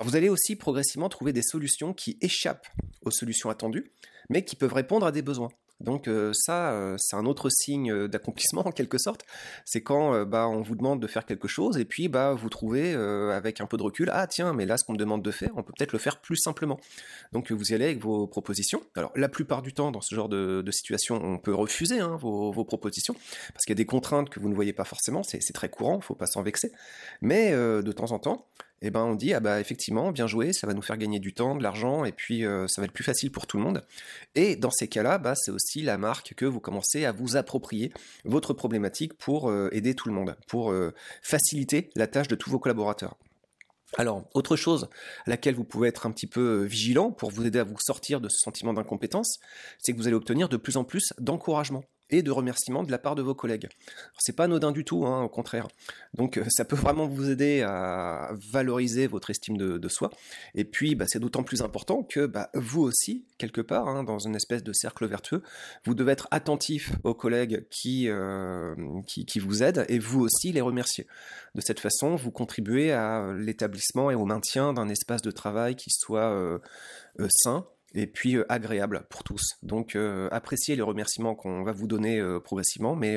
vous 0.00 0.16
allez 0.16 0.28
aussi 0.28 0.56
progressivement 0.56 1.08
trouver 1.08 1.32
des 1.32 1.42
solutions 1.42 1.92
qui 1.94 2.18
échappent 2.20 2.68
aux 3.02 3.10
solutions 3.10 3.50
attendues, 3.50 3.90
mais 4.28 4.44
qui 4.44 4.56
peuvent 4.56 4.72
répondre 4.72 5.06
à 5.06 5.12
des 5.12 5.22
besoins. 5.22 5.50
Donc 5.80 6.08
euh, 6.08 6.32
ça, 6.32 6.72
euh, 6.72 6.96
c'est 6.98 7.16
un 7.16 7.26
autre 7.26 7.50
signe 7.50 7.90
euh, 7.90 8.08
d'accomplissement 8.08 8.62
en 8.66 8.72
quelque 8.72 8.98
sorte. 8.98 9.24
C'est 9.64 9.82
quand 9.82 10.24
bah, 10.24 10.48
on 10.48 10.62
vous 10.62 10.74
demande 10.74 11.00
de 11.00 11.06
faire 11.06 11.26
quelque 11.26 11.48
chose 11.48 11.78
et 11.78 11.84
puis 11.84 12.08
bah, 12.08 12.34
vous 12.34 12.48
trouvez 12.48 12.94
avec 12.94 13.60
un 13.60 13.66
peu 13.66 13.76
de 13.76 13.82
recul, 13.82 14.10
ah 14.12 14.26
tiens, 14.26 14.52
mais 14.52 14.66
là 14.66 14.76
ce 14.76 14.84
qu'on 14.84 14.92
me 14.92 14.98
demande 14.98 15.22
de 15.22 15.30
faire, 15.30 15.50
on 15.56 15.62
peut 15.62 15.72
peut-être 15.76 15.92
le 15.92 15.98
faire 15.98 16.20
plus 16.20 16.36
simplement. 16.36 16.78
Donc 17.32 17.50
vous 17.50 17.72
y 17.72 17.74
allez 17.74 17.86
avec 17.86 18.00
vos 18.00 18.26
propositions. 18.26 18.82
Alors 18.94 19.12
la 19.16 19.28
plupart 19.28 19.62
du 19.62 19.72
temps, 19.72 19.90
dans 19.90 20.00
ce 20.00 20.14
genre 20.14 20.28
de, 20.28 20.62
situation, 20.70 21.20
on 21.22 21.38
peut 21.38 21.54
refuser 21.54 22.00
hein, 22.00 22.16
vos, 22.20 22.50
vos, 22.52 22.64
propositions 22.64 23.14
parce 23.52 23.64
qu'il 23.64 23.72
y 23.72 23.76
a 23.76 23.82
des 23.82 23.86
contraintes 23.86 24.28
que 24.30 24.40
vous 24.40 24.48
ne 24.48 24.54
voyez 24.54 24.72
pas 24.72 24.84
forcément, 24.84 25.22
c'est 25.22 25.40
très 25.52 25.68
courant, 25.68 26.00
faut 26.00 26.14
pas 26.14 26.26
s'en 26.26 26.42
vexer. 26.42 26.72
Mais 27.20 27.52
de 27.52 27.92
temps 27.92 28.12
en 28.12 28.18
temps, 28.18 28.46
eh 28.86 28.90
ben 28.90 29.04
on 29.04 29.14
dit 29.14 29.32
ah 29.32 29.40
bah 29.40 29.60
effectivement 29.60 30.12
bien 30.12 30.26
joué, 30.26 30.52
ça 30.52 30.66
va 30.66 30.74
nous 30.74 30.82
faire 30.82 30.96
gagner 30.96 31.18
du 31.18 31.32
temps, 31.32 31.56
de 31.56 31.62
l'argent 31.62 32.04
et 32.04 32.12
puis 32.12 32.44
euh, 32.44 32.66
ça 32.68 32.80
va 32.80 32.84
être 32.84 32.92
plus 32.92 33.04
facile 33.04 33.30
pour 33.30 33.46
tout 33.46 33.56
le 33.56 33.62
monde. 33.62 33.82
Et 34.34 34.56
dans 34.56 34.70
ces 34.70 34.88
cas-là, 34.88 35.18
bah, 35.18 35.34
c'est 35.34 35.50
aussi 35.50 35.82
la 35.82 35.96
marque 35.96 36.34
que 36.34 36.44
vous 36.44 36.60
commencez 36.60 37.04
à 37.04 37.12
vous 37.12 37.36
approprier 37.36 37.92
votre 38.24 38.52
problématique 38.52 39.14
pour 39.14 39.48
euh, 39.48 39.68
aider 39.72 39.94
tout 39.94 40.08
le 40.08 40.14
monde, 40.14 40.36
pour 40.48 40.70
euh, 40.70 40.92
faciliter 41.22 41.90
la 41.96 42.06
tâche 42.06 42.28
de 42.28 42.34
tous 42.34 42.50
vos 42.50 42.58
collaborateurs. 42.58 43.16
Alors, 43.96 44.28
autre 44.34 44.56
chose 44.56 44.88
à 45.26 45.30
laquelle 45.30 45.54
vous 45.54 45.64
pouvez 45.64 45.88
être 45.88 46.06
un 46.06 46.10
petit 46.10 46.26
peu 46.26 46.64
vigilant 46.64 47.12
pour 47.12 47.30
vous 47.30 47.46
aider 47.46 47.60
à 47.60 47.64
vous 47.64 47.76
sortir 47.78 48.20
de 48.20 48.28
ce 48.28 48.38
sentiment 48.38 48.72
d'incompétence, 48.72 49.38
c'est 49.78 49.92
que 49.92 49.98
vous 49.98 50.08
allez 50.08 50.16
obtenir 50.16 50.48
de 50.48 50.56
plus 50.56 50.76
en 50.76 50.84
plus 50.84 51.12
d'encouragement 51.20 51.84
et 52.10 52.22
de 52.22 52.30
remerciements 52.30 52.82
de 52.82 52.90
la 52.90 52.98
part 52.98 53.14
de 53.14 53.22
vos 53.22 53.34
collègues. 53.34 53.68
C'est 54.18 54.34
pas 54.34 54.44
anodin 54.44 54.72
du 54.72 54.84
tout, 54.84 55.06
hein, 55.06 55.22
au 55.22 55.28
contraire. 55.28 55.68
Donc 56.14 56.36
euh, 56.36 56.44
ça 56.48 56.64
peut 56.64 56.76
vraiment 56.76 57.06
vous 57.06 57.30
aider 57.30 57.62
à 57.62 58.32
valoriser 58.52 59.06
votre 59.06 59.30
estime 59.30 59.56
de, 59.56 59.88
soi. 59.88 60.10
Et 60.54 60.64
puis 60.64 60.94
bah, 60.94 61.06
c'est 61.08 61.18
d'autant 61.18 61.42
plus 61.42 61.62
important 61.62 62.02
que 62.02 62.26
bah, 62.26 62.50
vous 62.54 62.82
aussi, 62.82 63.24
quelque 63.38 63.60
part, 63.60 63.88
hein, 63.88 64.04
dans 64.04 64.18
une 64.18 64.34
espèce 64.34 64.62
de 64.62 64.72
cercle 64.72 65.06
vertueux, 65.06 65.42
vous 65.84 65.94
devez 65.94 66.12
être 66.12 66.28
attentif 66.30 66.92
aux 67.04 67.14
collègues 67.14 67.66
qui, 67.70 68.08
euh, 68.08 68.74
qui, 69.06 69.26
qui, 69.26 69.38
vous 69.38 69.62
aident 69.62 69.84
et 69.88 69.98
vous 69.98 70.20
aussi 70.20 70.52
les 70.52 70.60
remercier. 70.60 71.06
De 71.54 71.60
cette 71.60 71.80
façon, 71.80 72.16
vous 72.16 72.30
contribuez 72.30 72.92
à 72.92 73.32
l'établissement 73.36 74.10
et 74.10 74.14
au 74.14 74.24
maintien 74.24 74.72
d'un 74.72 74.88
espace 74.88 75.22
de 75.22 75.30
travail 75.30 75.76
qui 75.76 75.90
soit 75.90 76.30
euh, 76.30 76.58
sain, 77.28 77.66
et 77.94 78.06
puis 78.06 78.36
euh, 78.36 78.44
agréable 78.48 79.06
pour 79.08 79.22
tous. 79.22 79.56
Donc 79.62 79.94
euh, 79.94 80.28
appréciez 80.32 80.76
les 80.76 80.82
remerciements 80.82 81.34
qu'on 81.34 81.62
va 81.62 81.72
vous 81.72 81.86
donner 81.86 82.18
euh, 82.18 82.40
progressivement, 82.40 82.96
mais 82.96 83.16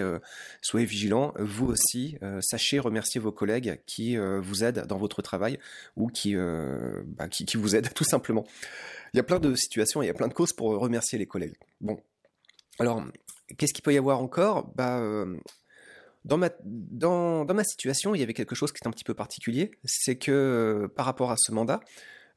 soyez 0.61 0.85
vigilants, 0.85 1.33
vous 1.39 1.67
aussi, 1.67 2.17
sachez 2.41 2.79
remercier 2.79 3.19
vos 3.19 3.31
collègues 3.31 3.79
qui 3.85 4.17
vous 4.17 4.63
aident 4.63 4.85
dans 4.85 4.97
votre 4.97 5.21
travail 5.21 5.59
ou 5.95 6.07
qui, 6.07 6.35
bah, 6.35 7.27
qui, 7.27 7.45
vous 7.57 7.75
aident 7.75 7.91
tout 7.95 8.03
simplement. 8.03 8.45
Il 9.13 9.17
y 9.17 9.19
a 9.19 9.23
plein 9.23 9.39
de 9.39 9.55
situations, 9.55 10.01
il 10.01 10.07
y 10.07 10.09
a 10.09 10.13
plein 10.13 10.27
de 10.27 10.33
causes 10.33 10.53
pour 10.53 10.77
remercier 10.79 11.17
les 11.17 11.25
collègues. 11.25 11.55
Bon, 11.81 11.99
alors 12.79 13.03
qu'est-ce 13.57 13.73
qu'il 13.73 13.83
peut 13.83 13.93
y 13.93 13.97
avoir 13.97 14.21
encore? 14.21 14.71
Bah, 14.75 15.01
dans 16.25 16.37
ma, 16.37 16.49
dans, 16.63 17.45
dans 17.45 17.53
ma 17.53 17.63
situation, 17.63 18.13
il 18.15 18.19
y 18.19 18.23
avait 18.23 18.33
quelque 18.33 18.55
chose 18.55 18.71
qui 18.71 18.79
est 18.83 18.87
un 18.87 18.91
petit 18.91 19.05
peu 19.05 19.13
particulier, 19.13 19.71
c'est 19.83 20.17
que 20.17 20.89
par 20.95 21.05
rapport 21.05 21.31
à 21.31 21.37
ce 21.37 21.51
mandat, 21.51 21.79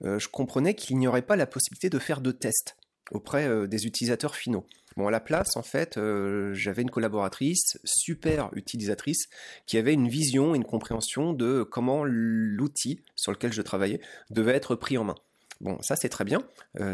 je 0.02 0.28
comprenais 0.28 0.74
qu'il 0.74 0.98
n'y 0.98 1.06
aurait 1.06 1.22
pas 1.22 1.36
la 1.36 1.46
possibilité 1.46 1.90
de 1.90 1.98
faire 1.98 2.20
de 2.20 2.32
tests 2.32 2.76
auprès 3.10 3.46
euh, 3.46 3.66
des 3.66 3.86
utilisateurs 3.86 4.34
finaux. 4.34 4.66
Bon, 4.96 5.06
à 5.06 5.10
la 5.10 5.20
place, 5.20 5.56
en 5.56 5.62
fait, 5.62 5.96
euh, 5.96 6.52
j'avais 6.52 6.82
une 6.82 6.90
collaboratrice, 6.90 7.78
super 7.84 8.50
utilisatrice, 8.54 9.28
qui 9.66 9.78
avait 9.78 9.92
une 9.92 10.08
vision, 10.08 10.54
une 10.54 10.64
compréhension 10.64 11.32
de 11.32 11.62
comment 11.62 12.04
l'outil 12.04 13.00
sur 13.14 13.32
lequel 13.32 13.52
je 13.52 13.62
travaillais 13.62 14.00
devait 14.30 14.54
être 14.54 14.74
pris 14.74 14.98
en 14.98 15.04
main. 15.04 15.14
Bon, 15.60 15.76
ça 15.82 15.94
c'est 15.94 16.08
très 16.08 16.24
bien, 16.24 16.42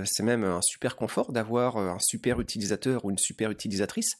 c'est 0.05 0.25
même 0.25 0.43
un 0.43 0.61
super 0.61 0.97
confort 0.97 1.31
d'avoir 1.31 1.77
un 1.77 1.99
super 2.01 2.41
utilisateur 2.41 3.05
ou 3.05 3.11
une 3.11 3.19
super 3.19 3.51
utilisatrice. 3.53 4.17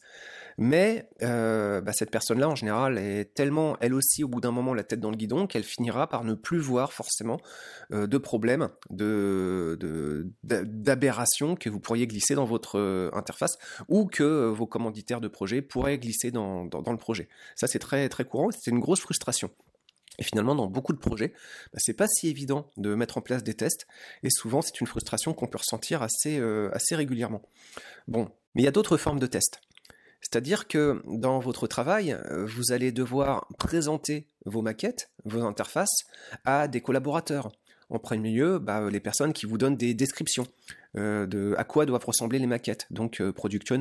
Mais 0.57 1.07
euh, 1.21 1.81
bah, 1.81 1.93
cette 1.93 2.09
personne-là, 2.09 2.49
en 2.49 2.55
général, 2.55 2.97
est 2.97 3.33
tellement, 3.35 3.77
elle 3.79 3.93
aussi, 3.93 4.23
au 4.23 4.27
bout 4.27 4.41
d'un 4.41 4.51
moment, 4.51 4.73
la 4.73 4.83
tête 4.83 4.99
dans 4.99 5.11
le 5.11 5.15
guidon, 5.15 5.45
qu'elle 5.45 5.63
finira 5.63 6.07
par 6.07 6.23
ne 6.23 6.33
plus 6.33 6.57
voir 6.57 6.93
forcément 6.93 7.39
euh, 7.93 8.07
de 8.07 8.17
problèmes, 8.17 8.69
de, 8.89 9.77
d'aberrations 10.43 11.55
que 11.55 11.69
vous 11.69 11.79
pourriez 11.79 12.07
glisser 12.07 12.33
dans 12.33 12.45
votre 12.45 12.79
euh, 12.79 13.11
interface 13.13 13.57
ou 13.87 14.07
que 14.07 14.47
vos 14.47 14.65
commanditaires 14.65 15.21
de 15.21 15.27
projet 15.27 15.61
pourraient 15.61 15.99
glisser 15.99 16.31
dans, 16.31 16.65
dans, 16.65 16.91
le 16.91 16.97
projet. 16.97 17.29
Ça, 17.55 17.67
c'est 17.67 17.79
très, 17.79 18.09
très 18.09 18.25
courant. 18.25 18.49
C'est 18.51 18.71
une 18.71 18.79
grosse 18.79 19.01
frustration. 19.01 19.51
Et 20.19 20.23
finalement, 20.23 20.55
dans 20.55 20.67
beaucoup 20.67 20.93
de 20.93 20.97
projets, 20.97 21.33
bah, 21.73 21.79
c'est 21.79 21.93
pas 21.93 22.07
si 22.07 22.27
évident 22.27 22.69
de 22.77 22.95
mettre 22.95 23.17
en 23.17 23.21
place 23.21 23.43
des 23.43 23.53
tests, 23.53 23.87
et 24.23 24.29
souvent 24.29 24.61
c'est 24.61 24.81
une 24.81 24.87
frustration 24.87 25.33
qu'on 25.33 25.47
peut 25.47 25.59
ressentir 25.59 26.01
assez, 26.01 26.41
assez 26.73 26.95
régulièrement. 26.95 27.41
Bon, 28.07 28.29
mais 28.55 28.63
il 28.63 28.65
y 28.65 28.67
a 28.67 28.71
d'autres 28.71 28.97
formes 28.97 29.19
de 29.19 29.27
tests. 29.27 29.61
C'est-à-dire 30.21 30.67
que 30.67 31.01
dans 31.05 31.39
votre 31.39 31.67
travail, 31.67 32.11
euh, 32.13 32.45
vous 32.45 32.71
allez 32.71 32.91
devoir 32.91 33.47
présenter 33.59 34.27
vos 34.45 34.61
maquettes, 34.61 35.09
vos 35.25 35.43
interfaces 35.43 36.05
à 36.45 36.67
des 36.67 36.81
collaborateurs. 36.81 37.51
En 37.89 37.99
premier 37.99 38.31
lieu, 38.31 38.59
bah, 38.59 38.89
les 38.89 38.99
personnes 38.99 39.31
qui 39.31 39.45
vous 39.45 39.57
donnent 39.57 39.77
des 39.77 39.93
descriptions 39.93 40.45
euh, 40.97 41.25
de 41.25 41.55
à 41.57 41.63
quoi 41.63 41.85
doivent 41.85 42.03
ressembler 42.03 42.39
les 42.39 42.47
maquettes. 42.47 42.87
Donc, 42.91 43.21
euh, 43.21 43.31
product 43.31 43.71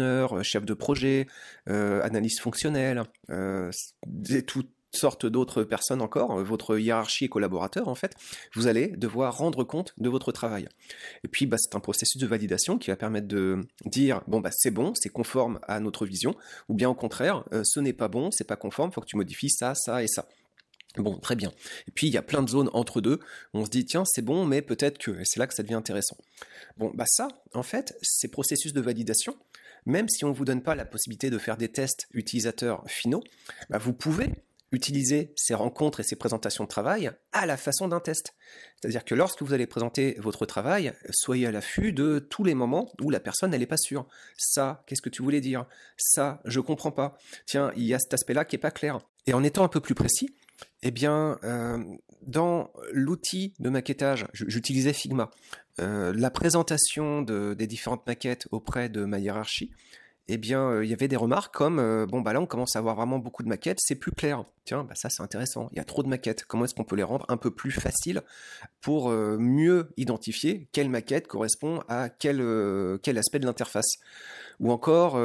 chef 0.42 0.64
de 0.64 0.74
projet, 0.74 1.26
analyse 1.66 2.38
fonctionnelle, 2.38 3.02
tout, 4.46 4.64
sorte 4.92 5.26
d'autres 5.26 5.62
personnes 5.62 6.02
encore, 6.02 6.38
euh, 6.38 6.42
votre 6.42 6.78
hiérarchie 6.78 7.26
et 7.26 7.28
collaborateur 7.28 7.88
en 7.88 7.94
fait, 7.94 8.14
vous 8.54 8.66
allez 8.66 8.88
devoir 8.88 9.36
rendre 9.36 9.64
compte 9.64 9.94
de 9.98 10.08
votre 10.08 10.32
travail. 10.32 10.68
Et 11.24 11.28
puis 11.28 11.46
bah, 11.46 11.56
c'est 11.58 11.74
un 11.74 11.80
processus 11.80 12.20
de 12.20 12.26
validation 12.26 12.78
qui 12.78 12.90
va 12.90 12.96
permettre 12.96 13.28
de 13.28 13.60
dire 13.84 14.22
bon 14.26 14.40
bah 14.40 14.50
c'est 14.52 14.70
bon, 14.70 14.92
c'est 14.94 15.08
conforme 15.08 15.58
à 15.66 15.80
notre 15.80 16.06
vision, 16.06 16.34
ou 16.68 16.74
bien 16.74 16.88
au 16.88 16.94
contraire, 16.94 17.44
euh, 17.52 17.62
ce 17.64 17.80
n'est 17.80 17.92
pas 17.92 18.08
bon, 18.08 18.30
c'est 18.30 18.46
pas 18.46 18.56
conforme, 18.56 18.92
faut 18.92 19.00
que 19.00 19.06
tu 19.06 19.16
modifies 19.16 19.50
ça, 19.50 19.74
ça 19.74 20.02
et 20.02 20.08
ça. 20.08 20.26
Bon, 20.96 21.18
très 21.18 21.36
bien. 21.36 21.52
Et 21.88 21.90
puis 21.90 22.06
il 22.06 22.12
y 22.12 22.16
a 22.16 22.22
plein 22.22 22.42
de 22.42 22.48
zones 22.48 22.70
entre 22.72 23.00
deux. 23.00 23.20
Où 23.52 23.58
on 23.58 23.64
se 23.64 23.70
dit 23.70 23.84
tiens 23.84 24.04
c'est 24.06 24.22
bon, 24.22 24.46
mais 24.46 24.62
peut-être 24.62 24.98
que. 24.98 25.18
C'est 25.24 25.38
là 25.38 25.46
que 25.46 25.54
ça 25.54 25.62
devient 25.62 25.74
intéressant. 25.74 26.16
Bon 26.78 26.90
bah 26.94 27.04
ça, 27.06 27.28
en 27.54 27.62
fait, 27.62 27.96
ces 28.02 28.28
processus 28.28 28.72
de 28.72 28.80
validation, 28.80 29.36
même 29.84 30.08
si 30.08 30.24
on 30.24 30.30
ne 30.30 30.34
vous 30.34 30.44
donne 30.44 30.62
pas 30.62 30.74
la 30.74 30.84
possibilité 30.84 31.30
de 31.30 31.38
faire 31.38 31.56
des 31.56 31.68
tests 31.68 32.08
utilisateurs 32.12 32.82
finaux, 32.86 33.22
bah, 33.70 33.78
vous 33.78 33.92
pouvez 33.92 34.30
utiliser 34.72 35.32
ces 35.36 35.54
rencontres 35.54 36.00
et 36.00 36.02
ces 36.02 36.16
présentations 36.16 36.64
de 36.64 36.68
travail 36.68 37.10
à 37.32 37.46
la 37.46 37.56
façon 37.56 37.88
d'un 37.88 38.00
test. 38.00 38.34
C'est-à-dire 38.80 39.04
que 39.04 39.14
lorsque 39.14 39.42
vous 39.42 39.52
allez 39.52 39.66
présenter 39.66 40.16
votre 40.18 40.46
travail, 40.46 40.92
soyez 41.10 41.46
à 41.46 41.52
l'affût 41.52 41.92
de 41.92 42.18
tous 42.18 42.44
les 42.44 42.54
moments 42.54 42.92
où 43.00 43.10
la 43.10 43.20
personne 43.20 43.50
n'est 43.50 43.66
pas 43.66 43.76
sûre. 43.76 44.06
Ça, 44.36 44.84
qu'est-ce 44.86 45.02
que 45.02 45.08
tu 45.08 45.22
voulais 45.22 45.40
dire? 45.40 45.66
Ça, 45.96 46.40
je 46.44 46.60
comprends 46.60 46.92
pas. 46.92 47.16
Tiens, 47.46 47.72
il 47.76 47.84
y 47.84 47.94
a 47.94 47.98
cet 47.98 48.14
aspect-là 48.14 48.44
qui 48.44 48.56
est 48.56 48.60
pas 48.60 48.70
clair. 48.70 48.98
Et 49.26 49.34
en 49.34 49.42
étant 49.42 49.64
un 49.64 49.68
peu 49.68 49.80
plus 49.80 49.94
précis, 49.94 50.34
eh 50.82 50.90
bien, 50.90 51.38
euh, 51.44 51.82
dans 52.22 52.70
l'outil 52.92 53.54
de 53.58 53.68
maquettage, 53.68 54.26
j'utilisais 54.32 54.92
Figma. 54.92 55.30
Euh, 55.78 56.12
la 56.14 56.30
présentation 56.30 57.22
des 57.22 57.66
différentes 57.66 58.06
maquettes 58.06 58.46
auprès 58.50 58.88
de 58.88 59.04
ma 59.04 59.18
hiérarchie, 59.18 59.70
eh 60.28 60.38
bien, 60.38 60.70
euh, 60.70 60.84
il 60.84 60.90
y 60.90 60.92
avait 60.92 61.06
des 61.08 61.16
remarques 61.16 61.54
comme 61.54 61.78
euh, 61.78 62.04
bon 62.06 62.20
bah 62.20 62.32
là 62.32 62.40
on 62.40 62.46
commence 62.46 62.74
à 62.74 62.80
avoir 62.80 62.96
vraiment 62.96 63.18
beaucoup 63.18 63.44
de 63.44 63.48
maquettes, 63.48 63.78
c'est 63.80 63.94
plus 63.94 64.10
clair. 64.10 64.44
Tiens, 64.64 64.82
bah 64.82 64.94
ça 64.96 65.08
c'est 65.08 65.22
intéressant. 65.22 65.68
Il 65.72 65.76
y 65.76 65.80
a 65.80 65.84
trop 65.84 66.02
de 66.02 66.08
maquettes. 66.08 66.44
Comment 66.44 66.64
est-ce 66.64 66.74
qu'on 66.74 66.84
peut 66.84 66.96
les 66.96 67.04
rendre 67.04 67.24
un 67.28 67.36
peu 67.36 67.52
plus 67.52 67.70
faciles 67.70 68.22
pour 68.80 69.10
euh, 69.10 69.36
mieux 69.38 69.88
identifier 69.96 70.68
quelle 70.72 70.88
maquette 70.88 71.28
correspond 71.28 71.82
à 71.88 72.08
quel 72.08 72.38
quel 73.02 73.18
aspect 73.18 73.38
de 73.38 73.46
l'interface? 73.46 73.98
Ou 74.60 74.72
encore 74.72 75.16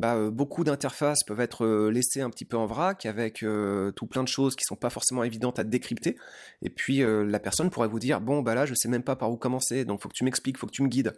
bah, 0.00 0.14
euh, 0.16 0.30
beaucoup 0.30 0.64
d'interfaces 0.64 1.22
peuvent 1.24 1.40
être 1.40 1.66
euh, 1.66 1.90
laissées 1.90 2.22
un 2.22 2.30
petit 2.30 2.46
peu 2.46 2.56
en 2.56 2.64
vrac 2.64 3.04
avec 3.04 3.42
euh, 3.42 3.92
tout 3.92 4.06
plein 4.06 4.22
de 4.22 4.28
choses 4.28 4.56
qui 4.56 4.64
sont 4.64 4.74
pas 4.74 4.88
forcément 4.88 5.24
évidentes 5.24 5.58
à 5.58 5.64
décrypter. 5.64 6.16
Et 6.62 6.70
puis 6.70 7.02
la 7.02 7.38
personne 7.38 7.68
pourrait 7.68 7.88
vous 7.88 7.98
dire 7.98 8.20
bon 8.20 8.40
bah 8.40 8.54
là 8.54 8.64
je 8.64 8.74
sais 8.74 8.88
même 8.88 9.02
pas 9.02 9.14
par 9.14 9.30
où 9.30 9.36
commencer, 9.36 9.84
donc 9.84 10.00
faut 10.00 10.08
que 10.08 10.14
tu 10.14 10.24
m'expliques, 10.24 10.56
faut 10.56 10.66
que 10.66 10.72
tu 10.72 10.82
me 10.82 10.88
guides. 10.88 11.12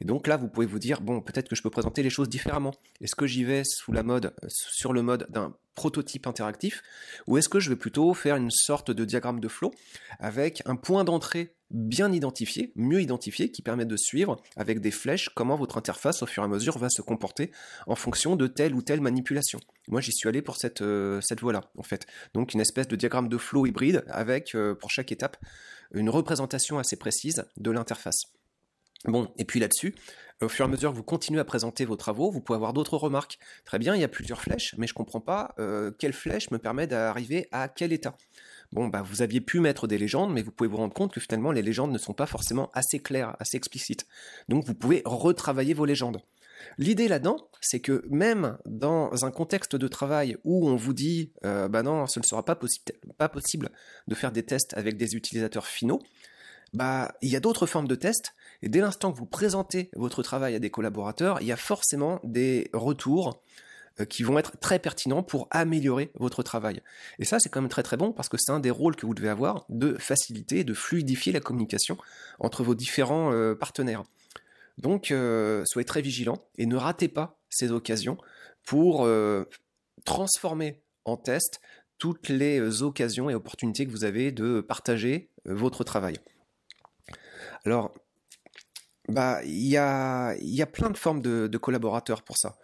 Et 0.00 0.06
donc 0.06 0.26
là 0.26 0.38
vous 0.38 0.48
pouvez 0.48 0.66
vous 0.66 0.78
dire 0.78 1.02
bon 1.02 1.20
peut-être 1.20 1.48
que 1.48 1.56
je 1.56 1.62
peux 1.62 1.70
présenter 1.70 2.02
les 2.02 2.10
choses 2.10 2.28
différemment. 2.28 2.72
Est-ce 3.02 3.14
que 3.14 3.26
j'y 3.26 3.44
vais 3.44 3.62
sur 3.64 3.92
le 3.92 5.02
mode 5.02 5.26
d'un 5.28 5.54
prototype 5.74 6.26
interactif 6.26 6.82
ou 7.26 7.38
est-ce 7.38 7.48
que 7.48 7.58
je 7.58 7.70
vais 7.70 7.76
plutôt 7.76 8.12
faire 8.14 8.36
une 8.36 8.50
sorte 8.50 8.90
de 8.90 9.04
diagramme 9.04 9.40
de 9.40 9.48
flow 9.48 9.72
avec 10.18 10.62
un 10.66 10.76
point 10.76 11.04
d'entrée 11.04 11.54
bien 11.72 12.12
identifié, 12.12 12.72
mieux 12.76 13.00
identifié, 13.00 13.50
qui 13.50 13.62
permet 13.62 13.84
de 13.84 13.96
suivre 13.96 14.36
avec 14.56 14.80
des 14.80 14.90
flèches 14.90 15.30
comment 15.30 15.56
votre 15.56 15.78
interface 15.78 16.22
au 16.22 16.26
fur 16.26 16.42
et 16.42 16.46
à 16.46 16.48
mesure 16.48 16.78
va 16.78 16.88
se 16.88 17.02
comporter 17.02 17.50
en 17.86 17.96
fonction 17.96 18.36
de 18.36 18.46
telle 18.46 18.74
ou 18.74 18.82
telle 18.82 19.00
manipulation. 19.00 19.58
Moi 19.88 20.00
j'y 20.00 20.12
suis 20.12 20.28
allé 20.28 20.42
pour 20.42 20.56
cette, 20.56 20.82
euh, 20.82 21.20
voie-là 21.40 21.62
en 21.76 21.82
fait. 21.82 22.06
Donc 22.34 22.54
une 22.54 22.60
espèce 22.60 22.88
de 22.88 22.96
diagramme 22.96 23.28
de 23.28 23.38
flow 23.38 23.66
hybride 23.66 24.04
avec 24.08 24.54
euh, 24.54 24.74
pour 24.74 24.90
chaque 24.90 25.12
étape 25.12 25.36
une 25.92 26.10
représentation 26.10 26.78
assez 26.78 26.96
précise 26.96 27.44
de 27.56 27.70
l'interface. 27.70 28.22
Bon, 29.04 29.32
et 29.36 29.44
puis 29.44 29.58
là-dessus, 29.58 29.94
au 30.40 30.48
fur 30.48 30.64
et 30.64 30.68
à 30.68 30.70
mesure 30.70 30.90
que 30.90 30.96
vous 30.96 31.02
continuez 31.02 31.40
à 31.40 31.44
présenter 31.44 31.84
vos 31.84 31.96
travaux, 31.96 32.30
vous 32.30 32.40
pouvez 32.40 32.56
avoir 32.56 32.72
d'autres 32.72 32.96
remarques. 32.96 33.38
Très 33.64 33.78
bien, 33.78 33.94
il 33.94 34.00
y 34.00 34.04
a 34.04 34.08
plusieurs 34.08 34.40
flèches, 34.40 34.74
mais 34.78 34.86
je 34.86 34.92
ne 34.92 34.96
comprends 34.96 35.20
pas 35.20 35.54
euh, 35.58 35.90
quelle 35.98 36.12
flèche 36.12 36.50
me 36.50 36.58
permet 36.58 36.86
d'arriver 36.86 37.48
à 37.52 37.68
quel 37.68 37.92
état. 37.92 38.16
Bon, 38.72 38.88
bah, 38.88 39.02
vous 39.02 39.22
aviez 39.22 39.40
pu 39.40 39.60
mettre 39.60 39.86
des 39.86 39.98
légendes, 39.98 40.32
mais 40.32 40.42
vous 40.42 40.50
pouvez 40.50 40.68
vous 40.68 40.78
rendre 40.78 40.94
compte 40.94 41.12
que 41.12 41.20
finalement, 41.20 41.52
les 41.52 41.62
légendes 41.62 41.92
ne 41.92 41.98
sont 41.98 42.14
pas 42.14 42.26
forcément 42.26 42.70
assez 42.74 43.00
claires, 43.00 43.36
assez 43.38 43.56
explicites. 43.56 44.06
Donc, 44.48 44.64
vous 44.64 44.74
pouvez 44.74 45.02
retravailler 45.04 45.74
vos 45.74 45.84
légendes. 45.84 46.22
L'idée 46.78 47.08
là-dedans, 47.08 47.48
c'est 47.60 47.80
que 47.80 48.04
même 48.08 48.56
dans 48.66 49.24
un 49.24 49.30
contexte 49.30 49.76
de 49.76 49.88
travail 49.88 50.36
où 50.44 50.68
on 50.68 50.76
vous 50.76 50.92
dit, 50.92 51.32
euh, 51.44 51.68
bah 51.68 51.82
non, 51.82 52.06
ce 52.06 52.20
ne 52.20 52.24
sera 52.24 52.44
pas, 52.44 52.54
possible 52.54 53.70
de 54.06 54.14
faire 54.14 54.32
des 54.32 54.44
tests 54.44 54.74
avec 54.74 54.96
des 54.96 55.14
utilisateurs 55.14 55.66
finaux, 55.66 56.00
bah, 56.72 57.14
il 57.20 57.28
y 57.28 57.36
a 57.36 57.40
d'autres 57.40 57.66
formes 57.66 57.88
de 57.88 57.94
tests, 57.94 58.34
et 58.62 58.68
dès 58.68 58.80
l'instant 58.80 59.12
que 59.12 59.18
vous 59.18 59.26
présentez 59.26 59.90
votre 59.94 60.22
travail 60.22 60.54
à 60.54 60.58
des 60.58 60.70
collaborateurs, 60.70 61.38
il 61.40 61.46
y 61.46 61.52
a 61.52 61.56
forcément 61.56 62.20
des 62.24 62.70
retours 62.72 63.42
qui 64.08 64.22
vont 64.22 64.38
être 64.38 64.58
très 64.58 64.78
pertinents 64.78 65.22
pour 65.22 65.48
améliorer 65.50 66.10
votre 66.14 66.42
travail. 66.42 66.82
Et 67.18 67.24
ça, 67.24 67.38
c'est 67.38 67.48
quand 67.48 67.60
même 67.60 67.70
très 67.70 67.82
très 67.82 67.96
bon 67.96 68.12
parce 68.12 68.28
que 68.28 68.36
c'est 68.38 68.52
un 68.52 68.60
des 68.60 68.70
rôles 68.70 68.96
que 68.96 69.06
vous 69.06 69.14
devez 69.14 69.28
avoir 69.28 69.64
de 69.68 69.94
faciliter, 69.94 70.64
de 70.64 70.74
fluidifier 70.74 71.32
la 71.32 71.40
communication 71.40 71.98
entre 72.38 72.62
vos 72.62 72.74
différents 72.74 73.32
euh, 73.32 73.54
partenaires. 73.54 74.04
Donc, 74.78 75.10
euh, 75.10 75.62
soyez 75.66 75.84
très 75.84 76.00
vigilants 76.00 76.42
et 76.56 76.66
ne 76.66 76.76
ratez 76.76 77.08
pas 77.08 77.38
ces 77.50 77.72
occasions 77.72 78.16
pour 78.64 79.08
transformer 80.04 80.80
en 81.04 81.16
test 81.16 81.60
toutes 81.98 82.28
les 82.28 82.82
occasions 82.82 83.28
et 83.28 83.34
opportunités 83.34 83.86
que 83.86 83.90
vous 83.90 84.04
avez 84.04 84.32
de 84.32 84.60
partager 84.60 85.30
votre 85.44 85.84
travail. 85.84 86.18
Alors, 87.64 87.92
bah, 89.08 89.40
il 89.44 89.66
y 89.66 89.76
a, 89.76 90.34
y 90.40 90.62
a 90.62 90.66
plein 90.66 90.90
de 90.90 90.96
formes 90.96 91.20
de, 91.20 91.58
collaborateurs 91.58 92.22
pour 92.22 92.38
ça. 92.38 92.56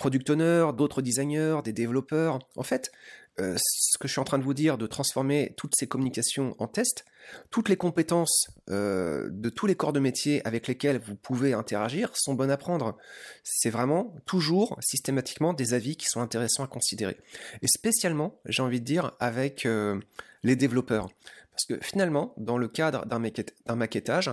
Product 0.00 0.30
owner, 0.30 0.70
d'autres 0.74 1.02
designers, 1.02 1.58
des 1.62 1.74
développeurs. 1.74 2.38
En 2.56 2.62
fait, 2.62 2.90
euh, 3.38 3.54
ce 3.58 3.98
que 3.98 4.08
je 4.08 4.12
suis 4.12 4.20
en 4.20 4.24
train 4.24 4.38
de 4.38 4.44
vous 4.44 4.54
dire, 4.54 4.78
de 4.78 4.86
transformer 4.86 5.52
toutes 5.58 5.74
ces 5.76 5.86
communications 5.86 6.56
en 6.58 6.66
test, 6.66 7.04
toutes 7.50 7.68
les 7.68 7.76
compétences 7.76 8.46
euh, 8.70 9.28
de 9.30 9.50
tous 9.50 9.66
les 9.66 9.74
corps 9.74 9.92
de 9.92 10.00
métier 10.00 10.40
avec 10.46 10.68
lesquels 10.68 10.98
vous 10.98 11.16
pouvez 11.16 11.52
interagir 11.52 12.10
sont 12.14 12.32
bonnes 12.32 12.50
à 12.50 12.56
prendre. 12.56 12.96
C'est 13.44 13.68
vraiment 13.68 14.14
toujours 14.24 14.78
systématiquement 14.80 15.52
des 15.52 15.74
avis 15.74 15.96
qui 15.96 16.06
sont 16.06 16.22
intéressants 16.22 16.64
à 16.64 16.66
considérer. 16.66 17.18
Et 17.60 17.68
spécialement, 17.68 18.40
j'ai 18.46 18.62
envie 18.62 18.80
de 18.80 18.86
dire, 18.86 19.12
avec 19.20 19.66
euh, 19.66 20.00
les 20.42 20.56
développeurs. 20.56 21.10
Parce 21.50 21.66
que 21.68 21.84
finalement, 21.84 22.32
dans 22.38 22.56
le 22.56 22.68
cadre 22.68 23.04
d'un 23.04 23.76
maquettage, 23.76 24.30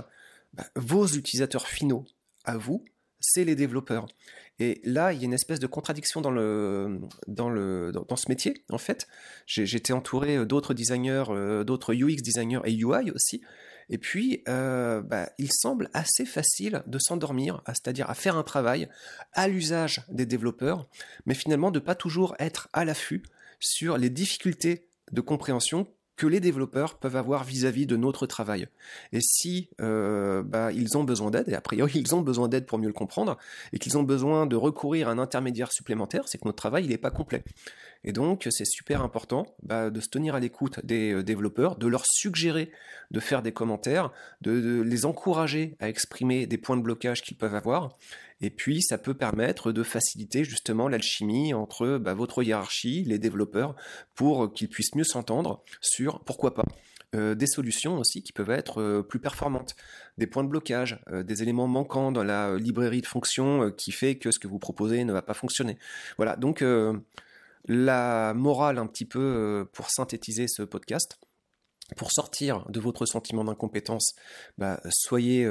bah, 0.54 0.64
vos 0.78 1.08
utilisateurs 1.08 1.68
finaux, 1.68 2.06
à 2.46 2.56
vous, 2.56 2.86
c'est 3.20 3.44
les 3.44 3.56
développeurs. 3.56 4.08
Et 4.60 4.82
là, 4.84 5.14
il 5.14 5.20
y 5.20 5.22
a 5.22 5.26
une 5.26 5.34
espèce 5.34 5.60
de 5.60 5.68
contradiction 5.68 6.22
dans, 6.22 6.32
ce 6.32 8.30
métier, 8.30 8.64
en 8.70 8.78
fait. 8.78 9.08
J'étais 9.46 9.94
entouré 9.94 10.46
d'autres 10.46 10.74
designers, 10.74 11.26
euh, 11.30 11.64
d'autres 11.64 11.94
UX 11.94 12.22
designers 12.24 12.62
et 12.66 12.74
UI 12.74 13.12
aussi. 13.12 13.42
Et 13.90 13.98
puis, 13.98 14.44
euh, 14.50 15.02
bah, 15.02 15.30
il 15.38 15.52
semble 15.52 15.90
assez 15.94 16.26
facile 16.26 16.84
de 16.88 17.00
s'endormir, 17.00 17.62
c'est-à-dire 17.68 18.10
à 18.10 18.16
faire 18.16 18.36
un 18.36 18.44
travail 18.44 18.90
à 19.34 19.48
l'usage 19.48 20.04
des 20.10 20.26
développeurs, 20.26 20.90
mais 21.26 21.36
finalement 21.36 21.72
de 21.72 21.80
pas 21.80 21.96
toujours 21.96 22.36
être 22.40 22.68
à 22.74 22.84
l'affût 22.84 23.24
sur 23.60 23.98
les 23.98 24.10
difficultés 24.10 24.90
de 25.12 25.22
compréhension 25.22 25.88
que 26.18 26.28
les 26.28 26.40
développeurs 26.40 26.96
peuvent 26.96 27.16
avoir 27.16 27.44
vis-à-vis 27.44 27.86
de 27.86 27.96
notre 27.96 28.26
travail. 28.26 28.68
Et 29.14 29.22
si 29.22 29.70
euh, 29.80 30.44
bah, 30.44 30.72
ils 30.72 30.98
ont 30.98 31.04
besoin 31.04 31.32
d'aide, 31.32 31.48
et 31.48 31.54
a 31.54 31.62
priori 31.62 32.00
ils 32.00 32.16
ont 32.16 32.22
besoin 32.22 32.50
d'aide 32.50 32.66
pour 32.66 32.80
mieux 32.80 32.88
le 32.88 32.94
comprendre, 32.94 33.38
et 33.72 33.80
qu'ils 33.80 33.98
ont 33.98 34.04
besoin 34.04 34.46
de 34.48 34.56
recourir 34.56 35.08
à 35.08 35.12
un 35.12 35.20
intermédiaire 35.20 35.72
supplémentaire, 35.72 36.24
c'est 36.28 36.40
que 36.40 36.46
notre 36.46 36.58
travail 36.58 36.88
n'est 36.88 36.98
pas 36.98 37.12
complet. 37.12 37.44
Et 38.04 38.12
donc 38.12 38.48
c'est 38.50 38.66
super 38.66 39.02
important 39.02 39.46
bah, 39.64 39.90
de 39.90 40.00
se 40.02 40.10
tenir 40.10 40.36
à 40.36 40.40
l'écoute 40.40 40.84
des 40.84 41.14
euh, 41.14 41.24
développeurs, 41.24 41.76
de 41.76 41.88
leur 41.88 42.04
suggérer 42.06 42.72
de 43.12 43.20
faire 43.20 43.42
des 43.42 43.52
commentaires, 43.52 44.12
de 44.42 44.82
les 44.82 45.06
encourager 45.06 45.76
à 45.80 45.90
exprimer 45.90 46.46
des 46.48 46.58
points 46.58 46.78
de 46.78 46.82
blocage 46.82 47.22
qu'ils 47.22 47.38
peuvent 47.38 47.56
avoir, 47.56 47.98
et 48.42 48.50
puis, 48.50 48.82
ça 48.84 48.98
peut 48.98 49.16
permettre 49.16 49.72
de 49.72 49.84
faciliter 49.84 50.44
justement 50.44 50.88
l'alchimie 50.88 51.54
entre 51.54 51.98
bah, 51.98 52.14
votre 52.14 52.44
hiérarchie, 52.44 53.04
les 53.04 53.18
développeurs, 53.18 53.76
pour 54.14 54.54
qu'ils 54.54 54.70
puissent 54.70 54.94
mieux 54.96 55.04
s'entendre 55.04 55.64
sur, 55.82 56.24
pourquoi 56.24 56.54
pas, 56.54 56.66
euh, 57.16 57.36
des 57.36 57.48
solutions 57.48 58.00
aussi 58.00 58.22
qui 58.22 58.34
peuvent 58.34 58.50
être 58.50 58.82
euh, 58.82 59.02
plus 59.02 59.20
performantes, 59.20 59.78
des 60.18 60.28
points 60.28 60.44
de 60.44 60.50
blocage, 60.50 61.00
euh, 61.10 61.24
des 61.24 61.42
éléments 61.42 61.68
manquants 61.68 62.12
dans 62.12 62.24
la 62.24 62.58
librairie 62.58 63.00
de 63.00 63.08
fonctions 63.08 63.72
qui 63.72 63.94
fait 63.94 64.18
que 64.18 64.30
ce 64.30 64.40
que 64.40 64.48
vous 64.48 64.60
proposez 64.60 65.06
ne 65.06 65.14
va 65.14 65.22
pas 65.22 65.34
fonctionner. 65.34 65.78
Voilà, 66.18 66.36
donc 66.36 66.64
la 67.66 68.34
morale 68.34 68.78
un 68.78 68.88
petit 68.88 69.06
peu 69.06 69.66
pour 69.72 69.90
synthétiser 69.90 70.48
ce 70.50 70.64
podcast, 70.64 71.18
pour 71.96 72.12
sortir 72.12 72.66
de 72.70 72.80
votre 72.82 73.06
sentiment 73.06 73.46
d'incompétence, 73.46 74.16
bah, 74.58 74.82
soyez 74.90 75.50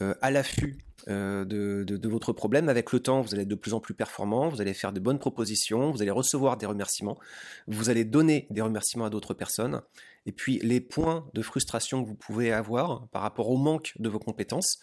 à 0.00 0.30
l'affût 0.30 0.78
euh, 1.06 1.44
de, 1.44 2.08
votre 2.08 2.32
problème. 2.32 2.68
Avec 2.68 2.92
le 2.92 3.00
temps, 3.00 3.20
vous 3.20 3.34
allez 3.34 3.42
être 3.42 3.48
de 3.48 3.54
plus 3.54 3.72
en 3.72 3.80
plus 3.80 3.94
performant, 3.94 4.48
vous 4.48 4.60
allez 4.60 4.74
faire 4.74 4.92
de 4.92 5.00
bonnes 5.00 5.18
propositions, 5.18 5.90
vous 5.90 6.02
allez 6.02 6.10
recevoir 6.10 6.56
des 6.56 6.66
remerciements, 6.66 7.18
vous 7.66 7.88
allez 7.90 8.04
donner 8.04 8.46
des 8.50 8.60
remerciements 8.60 9.04
à 9.04 9.10
d'autres 9.10 9.34
personnes. 9.34 9.82
Et 10.26 10.32
puis 10.32 10.58
les 10.58 10.80
points 10.80 11.28
de 11.32 11.40
frustration 11.40 12.02
que 12.02 12.08
vous 12.08 12.14
pouvez 12.14 12.52
avoir 12.52 13.08
par 13.08 13.22
rapport 13.22 13.48
au 13.48 13.56
manque 13.56 13.92
de 13.98 14.08
vos 14.08 14.18
compétences, 14.18 14.78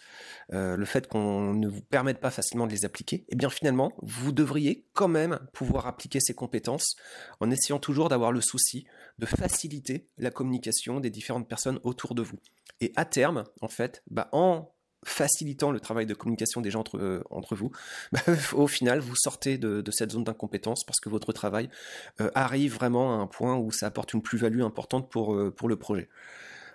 euh, 0.52 0.76
le 0.76 0.84
fait 0.84 1.06
qu'on 1.06 1.52
ne 1.54 1.68
vous 1.68 1.82
permette 1.82 2.18
pas 2.18 2.30
facilement 2.30 2.66
de 2.66 2.72
les 2.72 2.84
appliquer, 2.84 3.24
eh 3.28 3.36
bien 3.36 3.50
finalement, 3.50 3.92
vous 4.02 4.32
devriez 4.32 4.86
quand 4.94 5.08
même 5.08 5.38
pouvoir 5.52 5.86
appliquer 5.86 6.20
ces 6.20 6.34
compétences 6.34 6.96
en 7.40 7.50
essayant 7.50 7.78
toujours 7.78 8.08
d'avoir 8.08 8.32
le 8.32 8.40
souci 8.40 8.86
de 9.18 9.26
faciliter 9.26 10.08
la 10.18 10.30
communication 10.30 10.98
des 10.98 11.10
différentes 11.10 11.48
personnes 11.48 11.78
autour 11.84 12.14
de 12.14 12.22
vous. 12.22 12.38
Et 12.80 12.92
à 12.96 13.04
terme, 13.04 13.44
en 13.60 13.68
fait, 13.68 14.02
bah, 14.10 14.28
en 14.32 14.72
facilitant 15.06 15.70
le 15.70 15.80
travail 15.80 16.04
de 16.04 16.14
communication 16.14 16.60
des 16.60 16.70
gens 16.70 16.80
entre, 16.80 16.98
euh, 16.98 17.22
entre 17.30 17.54
vous, 17.54 17.70
bah, 18.12 18.20
au 18.52 18.66
final, 18.66 18.98
vous 19.00 19.16
sortez 19.16 19.56
de, 19.56 19.82
cette 19.90 20.12
zone 20.12 20.24
d'incompétence 20.24 20.84
parce 20.84 21.00
que 21.00 21.08
votre 21.08 21.32
travail 21.32 21.70
euh, 22.20 22.30
arrive 22.34 22.74
vraiment 22.74 23.14
à 23.14 23.22
un 23.22 23.26
point 23.26 23.56
où 23.56 23.70
ça 23.70 23.86
apporte 23.86 24.12
une 24.12 24.20
plus-value 24.20 24.60
importante 24.60 25.08
pour, 25.08 25.34
euh, 25.34 25.50
pour 25.50 25.68
le 25.68 25.76
projet. 25.76 26.08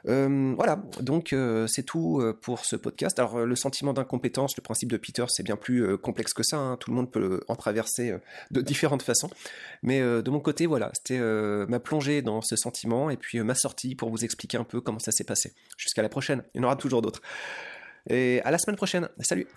voilà, 0.05 0.81
donc 1.01 1.35
c'est 1.67 1.83
tout 1.83 2.23
pour 2.41 2.65
ce 2.65 2.75
podcast. 2.75 3.19
Alors 3.19 3.45
le 3.45 3.55
sentiment 3.55 3.93
d'incompétence, 3.93 4.57
le 4.57 4.63
principe 4.63 4.91
de 4.91 4.97
Peter, 4.97 5.25
c'est 5.27 5.43
bien 5.43 5.55
plus 5.55 5.95
complexe 5.99 6.33
que 6.33 6.41
ça. 6.41 6.57
Hein. 6.57 6.77
Tout 6.77 6.89
le 6.89 6.95
monde 6.95 7.11
peut 7.11 7.41
en 7.47 7.55
traverser 7.55 8.15
de 8.49 8.61
différentes 8.61 9.03
façons. 9.03 9.29
Mais 9.83 9.99
de 9.99 10.29
mon 10.31 10.39
côté, 10.39 10.65
voilà, 10.65 10.89
c'était 10.95 11.19
ma 11.67 11.79
plongée 11.79 12.23
dans 12.23 12.41
ce 12.41 12.55
sentiment 12.55 13.11
et 13.11 13.17
puis 13.17 13.39
ma 13.41 13.53
sortie 13.53 13.93
pour 13.93 14.09
vous 14.09 14.23
expliquer 14.23 14.57
un 14.57 14.63
peu 14.63 14.81
comment 14.81 14.97
ça 14.97 15.11
s'est 15.11 15.23
passé. 15.23 15.53
Jusqu'à 15.77 16.01
la 16.01 16.09
prochaine. 16.09 16.41
Il 16.55 16.61
y 16.61 16.61
en 16.61 16.63
aura 16.63 16.77
toujours 16.77 17.03
d'autres. 17.03 17.21
Et 18.09 18.41
à 18.43 18.51
la 18.51 18.57
semaine 18.57 18.75
prochaine. 18.75 19.09
Salut 19.19 19.47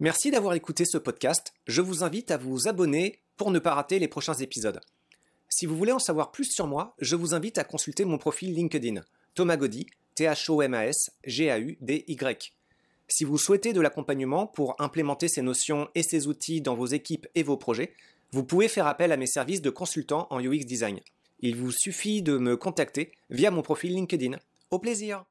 Merci 0.00 0.30
d'avoir 0.30 0.54
écouté 0.54 0.84
ce 0.84 0.98
podcast. 0.98 1.54
Je 1.66 1.80
vous 1.80 2.02
invite 2.04 2.30
à 2.30 2.36
vous 2.36 2.68
abonner 2.68 3.22
pour 3.36 3.50
ne 3.50 3.58
pas 3.58 3.74
rater 3.74 3.98
les 3.98 4.08
prochains 4.08 4.34
épisodes. 4.34 4.80
Si 5.48 5.66
vous 5.66 5.76
voulez 5.76 5.92
en 5.92 5.98
savoir 5.98 6.32
plus 6.32 6.50
sur 6.52 6.66
moi, 6.66 6.94
je 6.98 7.16
vous 7.16 7.32
invite 7.32 7.58
à 7.58 7.64
consulter 7.64 8.04
mon 8.04 8.18
profil 8.18 8.52
LinkedIn, 8.54 9.02
Thomas 9.34 9.56
Gaudy, 9.56 9.86
T-H-O-M-A-S, 10.16 11.10
G-A-U-D-Y. 11.24 12.52
Si 13.06 13.24
vous 13.24 13.38
souhaitez 13.38 13.72
de 13.72 13.80
l'accompagnement 13.80 14.46
pour 14.46 14.74
implémenter 14.80 15.28
ces 15.28 15.42
notions 15.42 15.88
et 15.94 16.02
ces 16.02 16.26
outils 16.26 16.60
dans 16.60 16.74
vos 16.74 16.86
équipes 16.86 17.26
et 17.34 17.42
vos 17.42 17.56
projets, 17.56 17.92
vous 18.32 18.44
pouvez 18.44 18.68
faire 18.68 18.86
appel 18.86 19.12
à 19.12 19.16
mes 19.16 19.26
services 19.26 19.62
de 19.62 19.70
consultant 19.70 20.26
en 20.30 20.40
UX 20.40 20.64
Design. 20.64 21.00
Il 21.46 21.56
vous 21.56 21.72
suffit 21.72 22.22
de 22.22 22.38
me 22.38 22.56
contacter 22.56 23.12
via 23.28 23.50
mon 23.50 23.60
profil 23.60 23.92
LinkedIn. 23.92 24.38
Au 24.70 24.78
plaisir 24.78 25.26